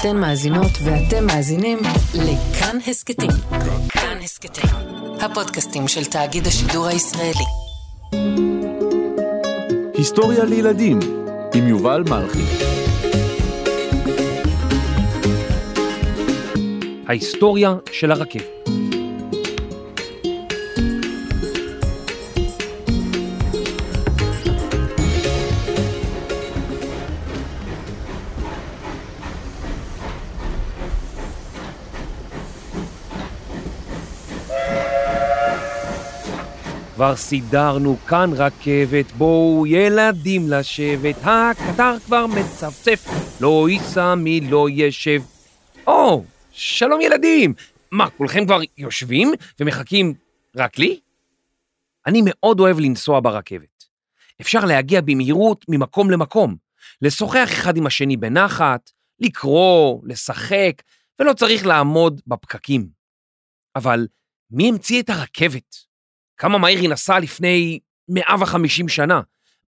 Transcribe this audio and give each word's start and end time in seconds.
אתן 0.00 0.16
מאזינות 0.16 0.70
ואתם 0.84 1.26
מאזינים 1.26 1.78
לכאן 2.14 2.78
הסכתים. 2.86 3.30
כאן 3.88 4.18
הסכתים, 4.22 4.70
הפודקאסטים 5.20 5.88
של 5.88 6.04
תאגיד 6.04 6.46
השידור 6.46 6.86
הישראלי. 6.86 7.44
היסטוריה 9.94 10.44
לילדים 10.44 10.98
עם 11.54 11.66
יובל 11.68 12.04
מלכי. 12.08 12.44
ההיסטוריה 17.06 17.74
של 17.92 18.12
הרכבת. 18.12 18.55
כבר 36.96 37.16
סידרנו 37.16 37.96
כאן 37.96 38.30
רכבת, 38.36 39.12
בואו 39.12 39.66
ילדים 39.66 40.42
לשבת, 40.50 41.16
הקטר 41.22 41.98
כבר 42.06 42.26
מצפצף, 42.26 43.04
לא 43.40 43.66
ייסע 43.70 44.14
מי 44.14 44.40
לא 44.40 44.66
ישב. 44.70 45.22
או, 45.86 46.24
שלום 46.50 47.00
ילדים! 47.00 47.54
מה, 47.92 48.10
כולכם 48.10 48.46
כבר 48.46 48.60
יושבים 48.78 49.32
ומחכים 49.60 50.14
רק 50.56 50.78
לי? 50.78 51.00
אני 52.06 52.22
מאוד 52.24 52.60
אוהב 52.60 52.78
לנסוע 52.78 53.20
ברכבת. 53.20 53.84
אפשר 54.40 54.64
להגיע 54.64 55.00
במהירות 55.00 55.64
ממקום 55.68 56.10
למקום, 56.10 56.56
לשוחח 57.02 57.48
אחד 57.52 57.76
עם 57.76 57.86
השני 57.86 58.16
בנחת, 58.16 58.90
לקרוא, 59.20 60.00
לשחק, 60.04 60.82
ולא 61.18 61.32
צריך 61.32 61.66
לעמוד 61.66 62.20
בפקקים. 62.26 62.88
אבל 63.76 64.06
מי 64.50 64.68
המציא 64.68 65.02
את 65.02 65.10
הרכבת? 65.10 65.76
כמה 66.38 66.58
מהיר 66.58 66.78
היא 66.78 66.88
נסעה 66.88 67.18
לפני 67.18 67.78
150 68.08 68.88
שנה? 68.88 69.20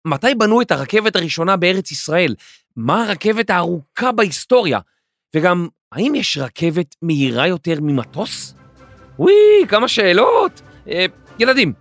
מתי 0.05 0.35
בנו 0.35 0.61
את 0.61 0.71
הרכבת 0.71 1.15
הראשונה 1.15 1.57
בארץ 1.57 1.91
ישראל? 1.91 2.35
מה 2.75 3.03
הרכבת 3.03 3.49
הארוכה 3.49 4.11
בהיסטוריה? 4.11 4.79
וגם, 5.35 5.67
האם 5.91 6.15
יש 6.15 6.37
רכבת 6.37 6.95
מהירה 7.01 7.47
יותר 7.47 7.75
ממטוס? 7.81 8.55
וואי, 9.19 9.67
כמה 9.67 9.87
שאלות! 9.87 10.61
אה, 10.87 11.05
ילדים, 11.39 11.73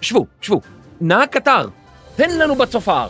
שבו, 0.00 0.26
שבו. 0.40 0.60
נהג 1.00 1.28
קטר, 1.28 1.68
תן 2.16 2.38
לנו 2.38 2.54
בצופר. 2.54 3.08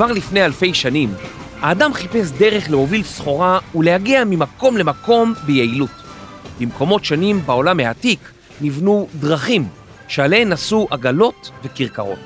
כבר 0.00 0.12
לפני 0.12 0.44
אלפי 0.44 0.74
שנים, 0.74 1.14
האדם 1.60 1.94
חיפש 1.94 2.30
דרך 2.38 2.70
להוביל 2.70 3.02
סחורה 3.02 3.58
ולהגיע 3.74 4.24
ממקום 4.24 4.76
למקום 4.76 5.34
ביעילות. 5.46 5.90
במקומות 6.60 7.04
שונים 7.04 7.40
בעולם 7.46 7.80
העתיק 7.80 8.20
נבנו 8.60 9.08
דרכים 9.14 9.68
שעליהן 10.08 10.48
נסעו 10.48 10.88
עגלות 10.90 11.50
וכרכרות. 11.64 12.18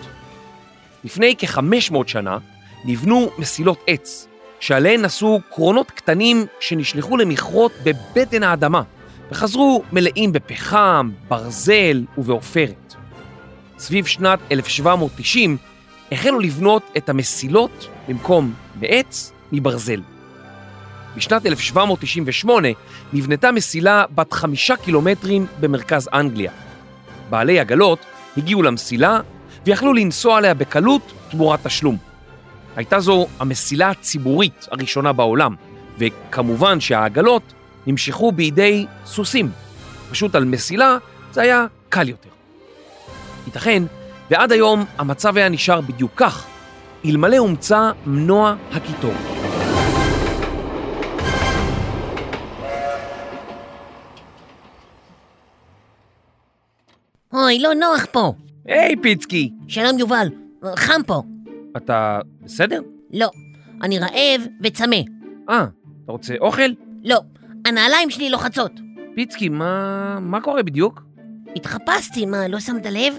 לפני 1.05 1.35
כ-500 1.39 1.97
שנה 2.07 2.39
נבנו 2.85 3.31
מסילות 3.39 3.79
עץ, 3.87 4.29
שעליהן 4.61 5.03
נסעו 5.03 5.41
קרונות 5.51 5.91
קטנים 5.91 6.47
שנשלחו 6.61 7.17
למכרות 7.17 7.73
בבטן 7.85 8.43
האדמה 8.43 8.83
וחזרו 9.31 9.83
מלאים 9.93 10.33
בפחם, 10.33 11.11
ברזל 11.29 12.05
ובעופרת. 12.19 12.95
סביב 13.79 14.07
שנת 14.07 14.39
1790 14.53 15.57
החלו 16.15 16.41
לבנות 16.41 16.83
את 16.97 17.09
המסילות 17.09 17.89
במקום 18.09 18.53
בעץ 18.75 19.33
מברזל. 19.53 20.01
בשנת 21.17 21.47
1798 21.47 22.69
נבנתה 23.13 23.53
מסילה 23.53 24.05
בת 24.15 24.33
חמישה 24.33 24.77
קילומטרים 24.77 25.47
במרכז 25.61 26.09
אנגליה. 26.13 26.53
בעלי 27.31 27.61
עגלות 27.61 27.99
הגיעו 28.37 28.63
למסילה 28.63 29.21
ויכלו 29.67 29.93
לנסוע 29.93 30.37
עליה 30.39 30.55
בקלות 30.55 31.13
תמורת 31.31 31.67
תשלום. 31.67 31.97
הייתה 32.77 33.01
זו 33.01 33.27
המסילה 33.39 33.91
הציבורית 33.91 34.69
הראשונה 34.71 35.13
בעולם, 35.13 35.55
וכמובן 35.99 36.81
שהעגלות 36.81 37.53
נמשכו 37.87 38.33
בידי 38.33 38.87
סוסים. 39.07 39.51
פשוט 40.11 40.35
על 40.35 40.45
מסילה 40.45 40.97
זה 41.33 41.41
היה 41.43 41.67
קל 41.89 42.09
יותר. 42.09 42.31
ייתכן 43.47 43.83
ועד 44.31 44.53
היום 44.53 44.85
המצב 44.99 45.37
היה 45.37 45.49
נשאר 45.49 45.81
בדיוק 45.81 46.13
כך, 46.17 46.47
אלמלא 47.05 47.37
הומצא 47.37 47.91
מנוע 48.07 48.55
הקיטור. 48.73 49.13
אוי, 57.33 57.59
לא 57.59 57.75
נוח 57.75 58.07
פה. 58.13 58.33
היי, 58.67 58.97
פיצקי! 59.03 59.53
שלום 59.69 59.99
יובל, 59.99 60.29
חם 60.77 61.01
פה. 61.07 61.23
אתה 61.77 62.19
בסדר? 62.43 62.81
לא, 63.13 63.31
אני 63.83 63.99
רעב 63.99 64.47
וצמא. 64.63 64.97
אה, 65.51 65.65
אתה 66.05 66.13
רוצה 66.13 66.35
אוכל? 66.41 66.71
לא, 67.05 67.21
הנעליים 67.67 68.11
שלי 68.11 68.31
לוחצות. 68.31 68.73
פיצקי, 69.15 69.49
מה, 69.49 70.19
מה 70.21 70.41
קורה 70.41 70.63
בדיוק? 70.63 71.03
התחפשתי, 71.57 72.27
מה, 72.27 72.49
לא 72.49 72.61
שמת 72.61 72.87
לב? 72.87 73.15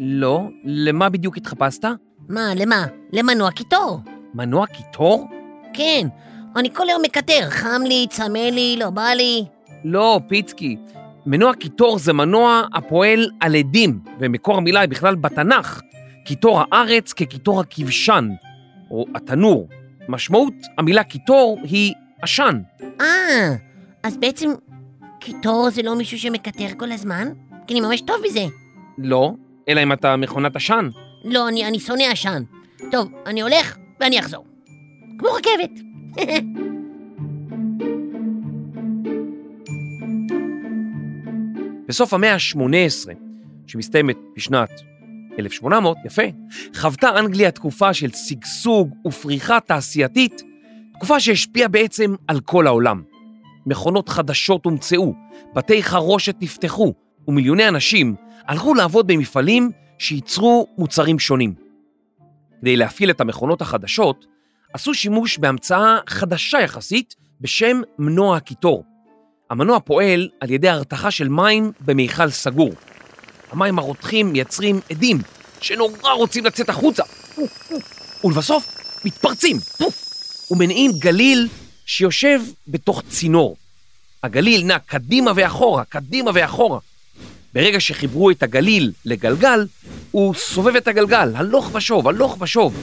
לא, 0.00 0.48
למה 0.64 1.08
בדיוק 1.08 1.36
התחפשת? 1.36 1.84
מה, 2.28 2.54
למה? 2.56 2.86
למנוע 3.12 3.50
קיטור. 3.50 4.00
מנוע 4.34 4.66
קיטור? 4.66 5.28
כן, 5.74 6.08
אני 6.56 6.74
כל 6.74 6.88
היום 6.88 7.02
מקטר, 7.02 7.50
חם 7.50 7.80
לי, 7.84 8.06
צמא 8.10 8.38
לי, 8.38 8.76
לא 8.78 8.90
בא 8.90 9.08
לי. 9.08 9.44
לא, 9.84 10.20
פיצקי. 10.28 10.76
מנוע 11.26 11.54
קיטור 11.54 11.98
זה 11.98 12.12
מנוע 12.12 12.62
הפועל 12.74 13.30
על 13.40 13.56
עדים, 13.56 14.00
ומקור 14.20 14.56
המילה 14.56 14.80
היא 14.80 14.88
בכלל 14.88 15.14
בתנ"ך. 15.14 15.80
קיטור 16.24 16.60
הארץ 16.60 17.12
כקיטור 17.12 17.60
הכבשן, 17.60 18.28
או 18.90 19.04
התנור. 19.14 19.68
משמעות 20.08 20.54
המילה 20.78 21.04
קיטור 21.04 21.58
היא 21.62 21.94
עשן. 22.22 22.60
אה, 23.00 23.54
אז 24.02 24.16
בעצם 24.16 24.50
קיטור 25.20 25.70
זה 25.70 25.82
לא 25.82 25.96
מישהו 25.96 26.32
מקטר 26.32 26.68
כל 26.76 26.92
הזמן? 26.92 27.28
כי 27.66 27.74
אני 27.74 27.80
ממש 27.80 28.00
טוב 28.00 28.16
בזה. 28.24 28.46
לא, 28.98 29.32
אלא 29.68 29.82
אם 29.82 29.92
אתה 29.92 30.16
מכונת 30.16 30.56
עשן. 30.56 30.88
לא, 31.24 31.48
אני, 31.48 31.68
אני 31.68 31.80
שונא 31.80 32.02
עשן. 32.02 32.42
טוב, 32.90 33.12
אני 33.26 33.42
הולך 33.42 33.76
ואני 34.00 34.20
אחזור. 34.20 34.44
כמו 35.18 35.28
רכבת. 35.28 35.70
בסוף 41.88 42.14
המאה 42.14 42.34
ה-18, 42.34 42.58
שמסתיימת 43.66 44.16
בשנת 44.36 44.70
1800, 45.38 45.96
יפה, 46.04 46.22
חוותה 46.74 47.18
אנגליה 47.18 47.50
תקופה 47.50 47.94
של 47.94 48.10
שגשוג 48.12 48.94
ופריחה 49.06 49.60
תעשייתית, 49.60 50.42
תקופה 50.92 51.20
שהשפיעה 51.20 51.68
בעצם 51.68 52.14
על 52.28 52.40
כל 52.40 52.66
העולם. 52.66 53.02
מכונות 53.66 54.08
חדשות 54.08 54.64
הומצאו, 54.64 55.14
בתי 55.54 55.82
חרושת 55.82 56.36
נפתחו, 56.40 56.94
ומיליוני 57.28 57.68
אנשים 57.68 58.14
הלכו 58.48 58.74
לעבוד 58.74 59.06
במפעלים 59.06 59.70
שייצרו 59.98 60.66
מוצרים 60.78 61.18
שונים. 61.18 61.54
כדי 62.60 62.76
להפעיל 62.76 63.10
את 63.10 63.20
המכונות 63.20 63.62
החדשות, 63.62 64.26
עשו 64.72 64.94
שימוש 64.94 65.38
בהמצאה 65.38 65.98
חדשה 66.08 66.60
יחסית 66.60 67.14
בשם 67.40 67.80
מנוע 67.98 68.36
הקיטור. 68.36 68.84
המנוע 69.50 69.80
פועל 69.80 70.28
על 70.40 70.50
ידי 70.50 70.68
הרתחה 70.68 71.10
של 71.10 71.28
מים 71.28 71.72
במיכל 71.80 72.30
סגור. 72.30 72.70
המים 73.50 73.78
הרותחים 73.78 74.32
מייצרים 74.32 74.80
עדים 74.90 75.18
שנורא 75.60 76.12
רוצים 76.12 76.44
לצאת 76.44 76.68
החוצה, 76.68 77.02
ולבסוף 78.24 78.78
מתפרצים 79.04 79.56
ומניעים 80.50 80.90
גליל 80.98 81.48
שיושב 81.86 82.40
בתוך 82.68 83.02
צינור. 83.08 83.56
הגליל 84.22 84.66
נע 84.66 84.78
קדימה 84.78 85.32
ואחורה, 85.36 85.84
קדימה 85.84 86.30
ואחורה. 86.34 86.78
ברגע 87.54 87.80
שחיברו 87.80 88.30
את 88.30 88.42
הגליל 88.42 88.92
לגלגל, 89.04 89.66
הוא 90.10 90.34
סובב 90.34 90.76
את 90.76 90.88
הגלגל, 90.88 91.32
הלוך 91.36 91.74
ושוב, 91.74 92.08
הלוך 92.08 92.36
ושוב. 92.40 92.76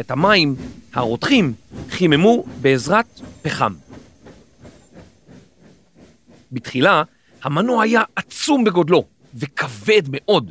את 0.00 0.10
המים 0.10 0.56
הרותחים 0.92 1.52
חיממו 1.90 2.44
בעזרת 2.60 3.20
פחם. 3.42 3.74
בתחילה 6.52 7.02
המנוע 7.42 7.82
היה 7.82 8.02
עצום 8.16 8.64
בגודלו 8.64 9.04
וכבד 9.34 10.02
מאוד. 10.08 10.50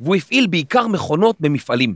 והוא 0.00 0.16
הפעיל 0.16 0.46
בעיקר 0.46 0.86
מכונות 0.86 1.36
במפעלים. 1.40 1.94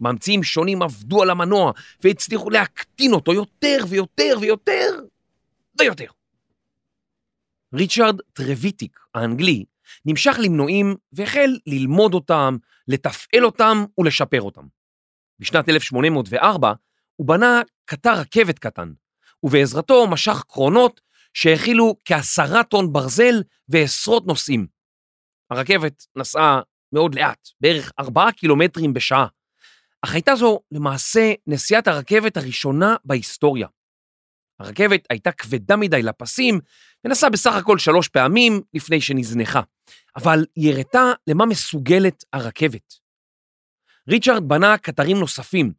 ממציאים 0.00 0.42
שונים 0.42 0.82
עבדו 0.82 1.22
על 1.22 1.30
המנוע 1.30 1.72
והצליחו 2.04 2.50
להקטין 2.50 3.12
אותו 3.12 3.32
יותר 3.32 3.84
ויותר 3.88 4.36
ויותר 4.40 4.90
ויותר. 5.78 6.06
ריצ'רד 7.74 8.20
טרוויטיק, 8.32 8.98
האנגלי, 9.14 9.64
נמשך 10.04 10.36
למנועים 10.38 10.94
והחל 11.12 11.58
ללמוד 11.66 12.14
אותם, 12.14 12.56
לתפעל 12.88 13.44
אותם 13.44 13.84
ולשפר 13.98 14.42
אותם. 14.42 14.66
בשנת 15.38 15.68
1804 15.68 16.72
הוא 17.16 17.28
בנה 17.28 17.62
קטר 17.84 18.14
רכבת 18.14 18.58
קטן, 18.58 18.92
ובעזרתו 19.42 20.06
משך 20.06 20.42
קרונות 20.48 21.00
שהכילו 21.34 21.96
כעשרה 22.04 22.64
טון 22.64 22.92
ברזל 22.92 23.42
ועשרות 23.68 24.26
נוסעים. 24.26 24.66
הרכבת 25.50 26.06
נסעה 26.16 26.60
מאוד 26.92 27.14
לאט, 27.14 27.48
בערך 27.60 27.92
ארבעה 27.98 28.32
קילומטרים 28.32 28.94
בשעה, 28.94 29.26
אך 30.02 30.14
הייתה 30.14 30.34
זו 30.34 30.60
למעשה 30.72 31.32
נסיעת 31.46 31.88
הרכבת 31.88 32.36
הראשונה 32.36 32.96
בהיסטוריה. 33.04 33.66
הרכבת 34.60 35.06
הייתה 35.10 35.32
כבדה 35.32 35.76
מדי 35.76 36.02
לפסים 36.02 36.60
ונסעה 37.04 37.30
בסך 37.30 37.54
הכל 37.54 37.78
שלוש 37.78 38.08
פעמים 38.08 38.60
לפני 38.74 39.00
שנזנחה, 39.00 39.60
אבל 40.16 40.44
היא 40.56 40.72
הראתה 40.72 41.12
למה 41.26 41.46
מסוגלת 41.46 42.24
הרכבת. 42.32 42.94
ריצ'רד 44.08 44.48
בנה 44.48 44.78
קטרים 44.78 45.16
נוספים, 45.16 45.72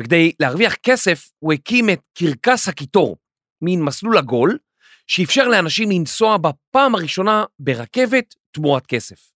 וכדי 0.00 0.32
להרוויח 0.40 0.74
כסף 0.74 1.30
הוא 1.38 1.52
הקים 1.52 1.90
את 1.90 2.00
קרקס 2.18 2.68
הקיטור, 2.68 3.16
מין 3.62 3.82
מסלול 3.82 4.18
עגול, 4.18 4.58
שאפשר 5.06 5.48
לאנשים 5.48 5.90
לנסוע 5.90 6.36
בפעם 6.36 6.94
הראשונה 6.94 7.44
ברכבת 7.58 8.34
תמורת 8.50 8.86
כסף. 8.86 9.32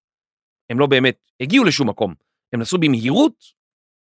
הם 0.70 0.78
לא 0.78 0.86
באמת 0.86 1.16
הגיעו 1.40 1.64
לשום 1.64 1.88
מקום, 1.88 2.14
הם 2.52 2.60
נסעו 2.60 2.78
במהירות, 2.80 3.44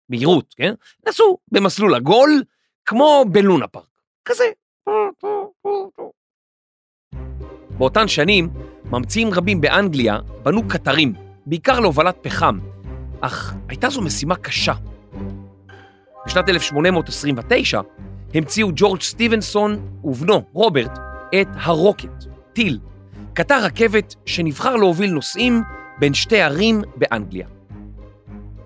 מהירות, 0.09 0.55
כן? 0.57 0.75
נסעו 1.09 1.39
במסלול 1.53 1.95
עגול, 1.95 2.43
כמו 2.85 3.25
בלונה 3.33 3.69
פארק, 3.69 3.90
כזה. 4.25 4.45
באותן 7.79 8.09
שנים, 8.09 8.49
ממציאים 8.85 9.29
רבים 9.35 9.61
באנגליה 9.61 10.19
בנו 10.43 10.69
קטרים, 10.69 11.13
בעיקר 11.47 11.81
להובלת 11.81 12.17
פחם, 12.23 12.59
אך 13.21 13.55
הייתה 13.69 13.91
זו 13.91 14.03
משימה 14.03 14.37
קשה. 14.37 14.73
בשנת 16.27 16.49
1829 16.49 17.81
המציאו 18.35 18.69
ג'ורג' 18.75 19.01
סטיבנסון 19.01 19.99
ובנו, 20.05 20.43
רוברט, 20.53 20.99
את 21.41 21.49
הרוקט, 21.55 22.25
טיל, 22.53 22.79
קטר 23.35 23.65
רכבת 23.65 24.15
שנבחר 24.27 24.77
להוביל 24.77 25.11
נוסעים 25.11 25.63
בין 25.99 26.15
שתי 26.15 26.41
ערים 26.41 26.83
באנגליה. 26.97 27.47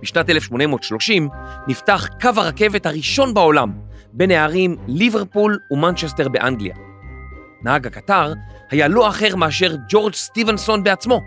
בשנת 0.03 0.31
1830 0.31 1.29
נפתח 1.69 2.09
קו 2.21 2.31
הרכבת 2.37 2.87
הראשון 2.87 3.35
בעולם 3.35 3.73
בין 4.17 4.31
הערים 4.31 4.77
ליברפול 4.89 5.59
ומנצ'סטר 5.71 6.29
באנגליה. 6.29 6.75
נהג 7.63 7.87
הקטר 7.87 8.33
היה 8.71 8.89
לא 8.89 9.09
אחר 9.09 9.37
מאשר 9.37 9.77
ג'ורג' 9.89 10.15
סטיבנסון 10.15 10.85
בעצמו, 10.85 11.21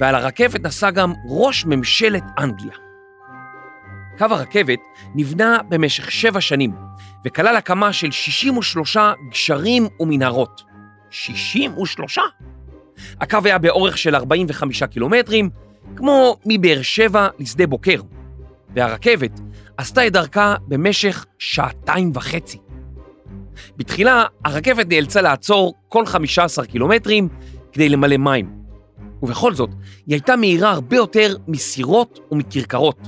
ועל 0.00 0.14
הרכבת 0.14 0.60
נסע 0.60 0.90
גם 0.90 1.12
ראש 1.28 1.66
ממשלת 1.66 2.22
אנגליה. 2.38 2.76
קו 4.18 4.24
הרכבת 4.24 4.78
נבנה 5.14 5.58
במשך 5.68 6.10
שבע 6.10 6.40
שנים, 6.40 6.72
וכלל 7.24 7.56
הקמה 7.56 7.92
של 7.92 8.10
63 8.10 8.96
גשרים 9.30 9.86
ומנהרות. 10.00 10.62
63? 11.10 12.18
הקו 13.20 13.38
היה 13.44 13.58
באורך 13.58 13.98
של 13.98 14.14
45 14.14 14.82
קילומטרים, 14.82 15.50
כמו 15.96 16.36
מבאר 16.46 16.82
שבע 16.82 17.28
לשדה 17.38 17.66
בוקר, 17.66 18.00
והרכבת 18.76 19.40
עשתה 19.76 20.06
את 20.06 20.12
דרכה 20.12 20.54
במשך 20.68 21.26
שעתיים 21.38 22.10
וחצי. 22.14 22.58
בתחילה 23.76 24.24
הרכבת 24.44 24.86
נאלצה 24.88 25.22
לעצור 25.22 25.74
כל 25.88 26.06
15 26.06 26.66
קילומטרים 26.66 27.28
כדי 27.72 27.88
למלא 27.88 28.16
מים, 28.16 28.50
ובכל 29.22 29.54
זאת 29.54 29.70
היא 30.06 30.14
הייתה 30.14 30.36
מהירה 30.36 30.70
הרבה 30.70 30.96
יותר 30.96 31.36
מסירות 31.48 32.20
ומכרכרות. 32.32 32.98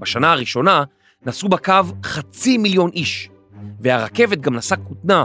בשנה 0.00 0.32
הראשונה 0.32 0.84
נסעו 1.26 1.48
בקו 1.48 1.72
חצי 2.04 2.58
מיליון 2.58 2.90
איש, 2.90 3.30
והרכבת 3.80 4.38
גם 4.38 4.54
נסעה 4.54 4.78
כותנה 4.78 5.24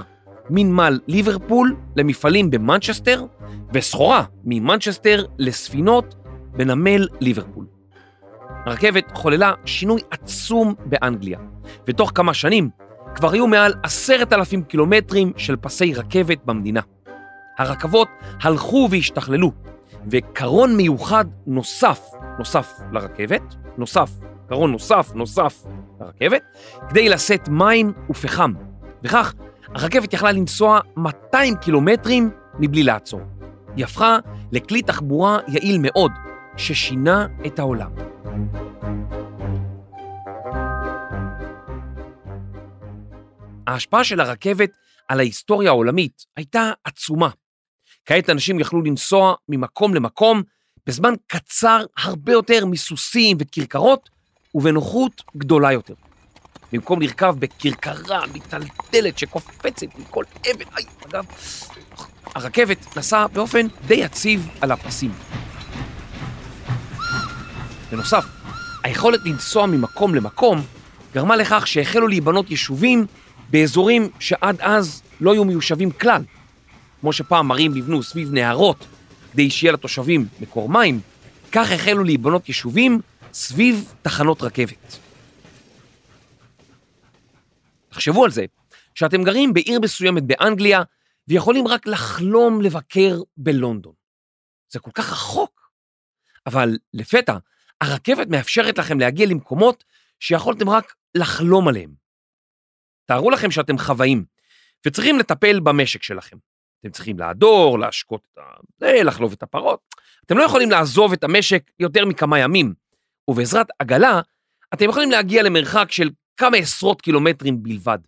מנמל 0.50 1.00
ליברפול 1.08 1.76
למפעלים 1.96 2.52
במנצ'סטר, 2.52 3.26
וסחורה 3.74 4.24
ממנצ'סטר 4.44 5.26
לספינות 5.38 6.16
בנמל 6.52 7.08
ליברפול. 7.22 7.77
הרכבת 8.68 9.12
חוללה 9.14 9.54
שינוי 9.66 10.02
עצום 10.12 10.74
באנגליה, 10.86 11.40
ותוך 11.88 12.12
כמה 12.16 12.34
שנים 12.34 12.70
כבר 13.16 13.32
היו 13.32 13.48
מעל 13.48 13.74
עשרת 13.84 14.34
אלפים 14.34 14.64
קילומטרים 14.64 15.32
של 15.38 15.56
פסי 15.56 15.94
רכבת 15.94 16.38
במדינה. 16.46 16.82
הרכבות 17.58 18.08
הלכו 18.42 18.88
והשתכללו, 18.92 19.52
וקרון 20.12 20.76
מיוחד 20.76 21.26
נוסף, 21.48 22.02
נוסף 22.38 22.80
לרכבת, 22.92 23.56
נוסף, 23.78 24.10
קרון 24.50 24.72
נוסף, 24.72 25.12
נוסף 25.16 25.64
לרכבת, 26.00 26.42
כדי 26.90 27.10
לשאת 27.10 27.50
מים 27.50 27.94
ופחם, 28.10 28.54
וכך 29.04 29.34
הרכבת 29.76 30.14
יכלה 30.14 30.32
לנסוע 30.32 30.80
200 30.98 31.56
קילומטרים 31.56 32.30
מבלי 32.60 32.84
לעצור. 32.84 33.22
היא 33.76 33.86
הפכה 33.86 34.18
לכלי 34.52 34.82
תחבורה 34.82 35.38
יעיל 35.48 35.78
מאוד, 35.82 36.12
ששינה 36.58 37.28
את 37.46 37.60
העולם. 37.60 37.92
ההשפעה 43.68 44.04
של 44.04 44.20
הרכבת 44.20 44.70
על 45.08 45.20
ההיסטוריה 45.20 45.70
העולמית 45.70 46.26
הייתה 46.38 46.72
עצומה. 46.84 47.30
כעת 48.06 48.30
אנשים 48.30 48.60
יכלו 48.60 48.82
לנסוע 48.82 49.36
ממקום 49.50 49.96
למקום 49.96 50.44
בזמן 50.88 51.14
קצר 51.28 51.86
הרבה 51.98 52.32
יותר 52.32 52.66
מסוסים 52.66 53.38
וכרכרות 53.40 54.10
ובנוחות 54.56 55.24
גדולה 55.38 55.72
יותר. 55.72 55.94
במקום 56.72 57.02
לרכב 57.02 57.36
בכרכרה 57.40 58.28
מיטלטלת 58.34 59.18
שקופצת 59.18 59.88
מכל 60.00 60.24
אבן, 60.52 60.66
איי, 60.78 60.86
אגב, 61.10 61.26
הרכבת 62.36 62.98
נסעה 62.98 63.28
באופן 63.28 63.68
די 63.88 63.96
יציב 63.96 64.50
על 64.62 64.72
הפסים. 64.72 65.12
בנוסף, 67.92 68.26
היכולת 68.84 69.20
לנסוע 69.26 69.66
ממקום 69.66 70.16
למקום 70.16 70.62
גרמה 71.14 71.36
לכך 71.36 71.68
שהחלו 71.68 72.08
להיבנות 72.08 72.52
יישובים 72.52 73.06
באזורים 73.50 74.10
שעד 74.20 74.62
אז 74.62 75.02
לא 75.22 75.34
היו 75.34 75.46
מיושבים 75.46 75.92
כלל. 75.92 76.24
כמו 77.02 77.14
שפעם 77.14 77.52
ערים 77.52 77.74
נבנו 77.76 78.04
סביב 78.04 78.34
נהרות 78.34 78.86
כדי 79.32 79.50
שיהיה 79.50 79.74
לתושבים 79.74 80.28
מקור 80.40 80.70
מים, 80.70 81.00
כך 81.52 81.72
החלו 81.72 82.04
להיבנות 82.04 82.48
יישובים 82.48 83.02
סביב 83.34 83.94
תחנות 84.02 84.42
רכבת. 84.42 84.98
תחשבו 87.90 88.26
על 88.26 88.32
זה, 88.32 88.46
שאתם 88.96 89.24
גרים 89.24 89.54
בעיר 89.54 89.80
מסוימת 89.80 90.24
באנגליה 90.24 90.82
ויכולים 91.28 91.68
רק 91.68 91.88
לחלום 91.88 92.62
לבקר 92.62 93.22
בלונדון. 93.38 93.94
זה 94.70 94.80
כל 94.80 94.92
כך 94.94 95.12
רחוק. 95.12 95.58
אבל 96.46 96.78
לפתע, 96.94 97.38
הרכבת 97.82 98.28
מאפשרת 98.28 98.78
לכם 98.78 99.00
להגיע 99.00 99.28
למקומות 99.28 99.84
שיכולתם 100.20 100.70
רק 100.70 100.96
לחלום 101.16 101.68
עליהם. 101.68 101.94
תארו 103.06 103.32
לכם 103.32 103.52
שאתם 103.52 103.78
חוואים 103.78 104.26
וצריכים 104.88 105.20
לטפל 105.20 105.60
במשק 105.60 106.04
שלכם. 106.04 106.38
אתם 106.80 106.90
צריכים 106.90 107.20
להדור, 107.20 107.80
להשקות 107.80 108.28
את 108.34 108.38
ה... 108.38 109.04
לחלוב 109.04 109.34
את 109.34 109.44
הפרות. 109.44 109.80
אתם 110.26 110.38
לא 110.38 110.44
יכולים 110.44 110.72
לעזוב 110.72 111.14
את 111.14 111.24
המשק 111.24 111.72
יותר 111.80 112.06
מכמה 112.06 112.40
ימים, 112.40 112.74
ובעזרת 113.28 113.68
עגלה, 113.80 114.22
אתם 114.74 114.86
יכולים 114.90 115.12
להגיע 115.12 115.44
למרחק 115.44 115.92
של 115.92 116.10
כמה 116.38 116.58
עשרות 116.58 117.02
קילומטרים 117.02 117.64
בלבד. 117.64 118.00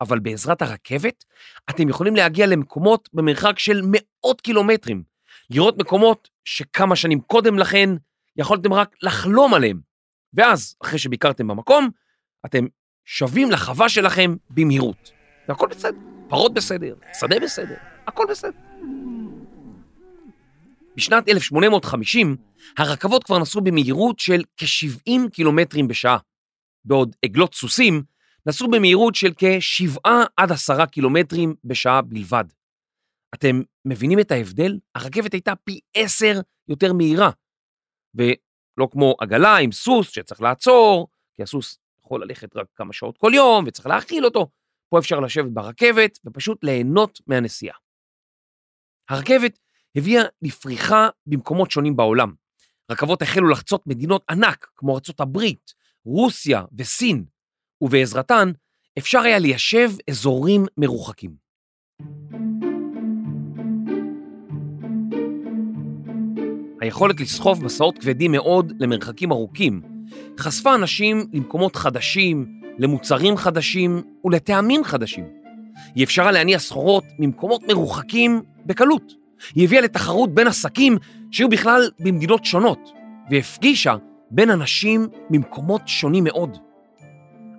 אבל 0.00 0.18
בעזרת 0.18 0.62
הרכבת, 0.62 1.24
אתם 1.70 1.88
יכולים 1.88 2.16
להגיע 2.16 2.46
למקומות 2.46 3.08
במרחק 3.12 3.58
של 3.58 3.82
מאות 3.84 4.40
קילומטרים, 4.40 5.02
לראות 5.50 5.78
מקומות 5.78 6.28
שכמה 6.44 6.96
שנים 6.96 7.20
קודם 7.20 7.58
לכן 7.58 7.90
יכולתם 8.40 8.72
רק 8.72 8.96
לחלום 9.02 9.54
עליהם. 9.54 9.80
ואז, 10.34 10.76
אחרי 10.82 10.98
שביקרתם 10.98 11.48
במקום, 11.48 11.90
אתם 12.46 12.66
שבים 13.04 13.50
לחווה 13.50 13.88
שלכם 13.88 14.36
במהירות. 14.50 15.12
והכל 15.48 15.66
בסדר, 15.66 15.98
פרות 16.28 16.54
בסדר, 16.54 16.94
שדה 17.20 17.40
בסדר, 17.40 17.76
הכל 18.06 18.26
בסדר. 18.30 18.50
בשנת 20.96 21.28
1850, 21.28 22.36
הרכבות 22.78 23.24
כבר 23.24 23.38
נסעו 23.38 23.60
במהירות 23.60 24.18
של 24.18 24.42
כ-70 24.56 25.30
קילומטרים 25.32 25.88
בשעה, 25.88 26.18
בעוד 26.84 27.16
עגלות 27.24 27.54
סוסים 27.54 28.02
נסעו 28.46 28.70
במהירות 28.70 29.14
של 29.14 29.32
כ-7 29.36 30.10
עד 30.36 30.52
10 30.52 30.86
קילומטרים 30.86 31.54
בשעה 31.64 32.02
בלבד. 32.02 32.44
אתם 33.34 33.62
מבינים 33.84 34.20
את 34.20 34.30
ההבדל? 34.30 34.78
הרכבת 34.94 35.32
הייתה 35.32 35.52
פי 35.64 35.80
10 35.94 36.40
יותר 36.68 36.92
מהירה. 36.92 37.30
לא 38.76 38.88
כמו 38.90 39.14
עגלה 39.20 39.56
עם 39.56 39.72
סוס 39.72 40.10
שצריך 40.10 40.40
לעצור, 40.40 41.08
כי 41.34 41.42
הסוס 41.42 41.78
יכול 42.04 42.24
ללכת 42.24 42.56
רק 42.56 42.66
כמה 42.74 42.92
שעות 42.92 43.18
כל 43.18 43.32
יום 43.34 43.64
וצריך 43.66 43.86
להאכיל 43.86 44.24
אותו. 44.24 44.50
פה 44.88 44.98
אפשר 44.98 45.20
לשבת 45.20 45.50
ברכבת 45.52 46.18
ופשוט 46.24 46.64
ליהנות 46.64 47.20
מהנסיעה. 47.26 47.76
הרכבת 49.08 49.58
הביאה 49.96 50.22
לפריחה 50.42 51.08
במקומות 51.26 51.70
שונים 51.70 51.96
בעולם. 51.96 52.34
רכבות 52.90 53.22
החלו 53.22 53.48
לחצות 53.48 53.86
מדינות 53.86 54.24
ענק 54.30 54.70
כמו 54.76 54.94
ארצות 54.94 55.20
הברית, 55.20 55.72
רוסיה 56.04 56.64
וסין, 56.78 57.24
ובעזרתן 57.80 58.50
אפשר 58.98 59.18
היה 59.18 59.38
ליישב 59.38 59.90
אזורים 60.10 60.64
מרוחקים. 60.76 61.34
היכולת 66.80 67.20
לסחוב 67.20 67.64
מסעות 67.64 67.98
כבדים 67.98 68.32
מאוד 68.32 68.72
למרחקים 68.78 69.32
ארוכים 69.32 69.80
חשפה 70.38 70.74
אנשים 70.74 71.26
למקומות 71.32 71.76
חדשים, 71.76 72.46
למוצרים 72.78 73.36
חדשים 73.36 74.02
ולטעמים 74.24 74.84
חדשים. 74.84 75.24
היא 75.94 76.04
אפשרה 76.04 76.30
להניע 76.30 76.58
סחורות 76.58 77.04
ממקומות 77.18 77.62
מרוחקים 77.68 78.42
בקלות. 78.66 79.12
היא 79.54 79.64
הביאה 79.64 79.80
לתחרות 79.82 80.34
בין 80.34 80.46
עסקים 80.46 80.98
שהיו 81.30 81.48
בכלל 81.48 81.90
במדינות 82.00 82.44
שונות, 82.44 82.90
והפגישה 83.30 83.96
בין 84.30 84.50
אנשים 84.50 85.08
ממקומות 85.30 85.82
שונים 85.86 86.24
מאוד. 86.24 86.58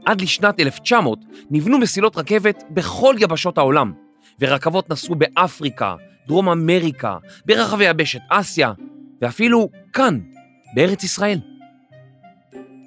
עד 0.05 0.21
לשנת 0.21 0.59
1900 0.59 1.19
נבנו 1.51 1.77
מסילות 1.77 2.17
רכבת 2.17 2.63
בכל 2.69 3.15
יבשות 3.19 3.57
העולם, 3.57 3.93
ורכבות 4.39 4.89
נסעו 4.89 5.15
באפריקה, 5.15 5.95
דרום 6.27 6.49
אמריקה, 6.49 7.17
ברחבי 7.45 7.85
יבשת 7.85 8.21
אסיה, 8.29 8.73
ואפילו 9.21 9.69
כאן, 9.93 10.19
בארץ 10.75 11.03
ישראל. 11.03 11.39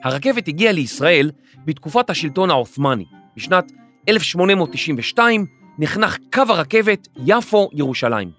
הרכבת 0.05 0.49
הגיעה 0.49 0.73
לישראל 0.73 1.31
בתקופת 1.64 2.11
השלטון 2.11 2.50
העות'מאני. 2.50 3.05
בשנת 3.37 3.73
1892 4.09 5.47
נחנך 5.79 6.17
קו 6.33 6.43
הרכבת 6.49 7.09
יפו-ירושלים. 7.26 8.31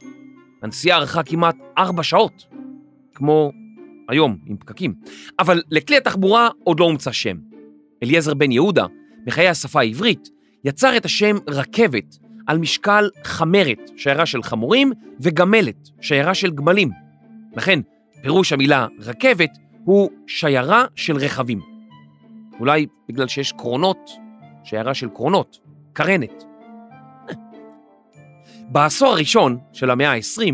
הנסיעה 0.61 0.97
ארכה 0.97 1.23
כמעט 1.23 1.55
ארבע 1.77 2.03
שעות, 2.03 2.45
כמו 3.13 3.51
היום, 4.09 4.37
עם 4.45 4.57
פקקים. 4.57 4.93
אבל 5.39 5.61
לכלי 5.71 5.97
התחבורה 5.97 6.49
עוד 6.63 6.79
לא 6.79 6.85
הומצא 6.85 7.11
שם. 7.11 7.37
אליעזר 8.03 8.33
בן 8.33 8.51
יהודה, 8.51 8.85
מחיי 9.27 9.47
השפה 9.47 9.79
העברית, 9.79 10.29
יצר 10.63 10.97
את 10.97 11.05
השם 11.05 11.35
רכבת 11.47 12.17
על 12.47 12.57
משקל 12.57 13.09
חמרת, 13.23 13.91
שיירה 13.97 14.25
של 14.25 14.43
חמורים, 14.43 14.91
וגמלת, 15.19 15.89
שיירה 16.01 16.33
של 16.33 16.51
גמלים. 16.51 17.04
לכן, 17.55 17.79
פירוש 18.21 18.53
המילה 18.53 18.87
רכבת 18.99 19.57
הוא 19.83 20.09
שיירה 20.27 20.85
של 20.95 21.17
רכבים. 21.17 21.59
אולי 22.59 22.85
בגלל 23.09 23.27
שיש 23.27 23.51
קרונות, 23.51 24.09
שיירה 24.63 24.93
של 24.93 25.09
קרונות, 25.09 25.59
קרנת. 25.93 26.43
בעשור 28.69 29.07
הראשון 29.07 29.57
של 29.73 29.89
המאה 29.89 30.11
ה-20 30.11 30.53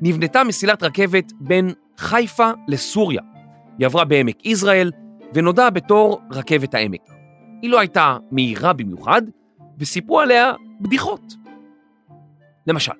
נבנתה 0.00 0.44
מסילת 0.44 0.82
רכבת 0.82 1.32
בין 1.40 1.70
חיפה 1.98 2.50
לסוריה. 2.68 3.22
היא 3.78 3.86
עברה 3.86 4.04
בעמק 4.04 4.46
יזרעאל 4.46 4.92
ונודעה 5.34 5.70
בתור 5.70 6.20
רכבת 6.30 6.74
העמק. 6.74 7.00
היא 7.62 7.70
לא 7.70 7.80
הייתה 7.80 8.16
מהירה 8.30 8.72
במיוחד, 8.72 9.22
וסיפרו 9.78 10.20
עליה 10.20 10.52
בדיחות. 10.80 11.34
למשל, 12.66 12.92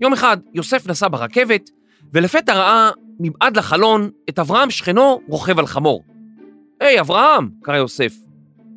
יום 0.00 0.12
אחד 0.12 0.36
יוסף 0.54 0.86
נסע 0.86 1.08
ברכבת, 1.08 1.70
ולפתע 2.12 2.54
ראה 2.54 2.90
מבעד 3.20 3.56
לחלון 3.56 4.10
את 4.28 4.38
אברהם 4.38 4.70
שכנו 4.70 5.20
רוכב 5.28 5.58
על 5.58 5.66
חמור. 5.66 6.04
היי, 6.80 7.00
אברהם, 7.00 7.48
קרא 7.62 7.76
יוסף, 7.76 8.14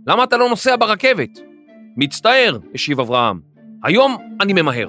למה 0.07 0.23
אתה 0.23 0.37
לא 0.37 0.49
נוסע 0.49 0.75
ברכבת? 0.75 1.29
מצטער, 1.97 2.57
השיב 2.73 2.99
אברהם, 2.99 3.39
היום 3.83 4.17
אני 4.41 4.53
ממהר. 4.53 4.87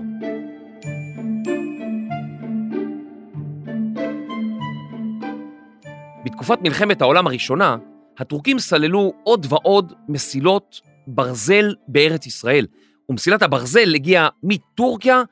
בתקופת 6.24 6.58
מלחמת 6.62 7.02
העולם 7.02 7.26
הראשונה, 7.26 7.76
הטורקים 8.18 8.58
סללו 8.58 9.12
עוד 9.24 9.46
ועוד 9.48 9.92
מסילות 10.08 10.80
ברזל 11.06 11.74
בארץ 11.88 12.26
ישראל, 12.26 12.66
ומסילת 13.08 13.42
הברזל 13.42 13.94
הגיעה 13.94 14.28
מטורקיה 14.42 15.22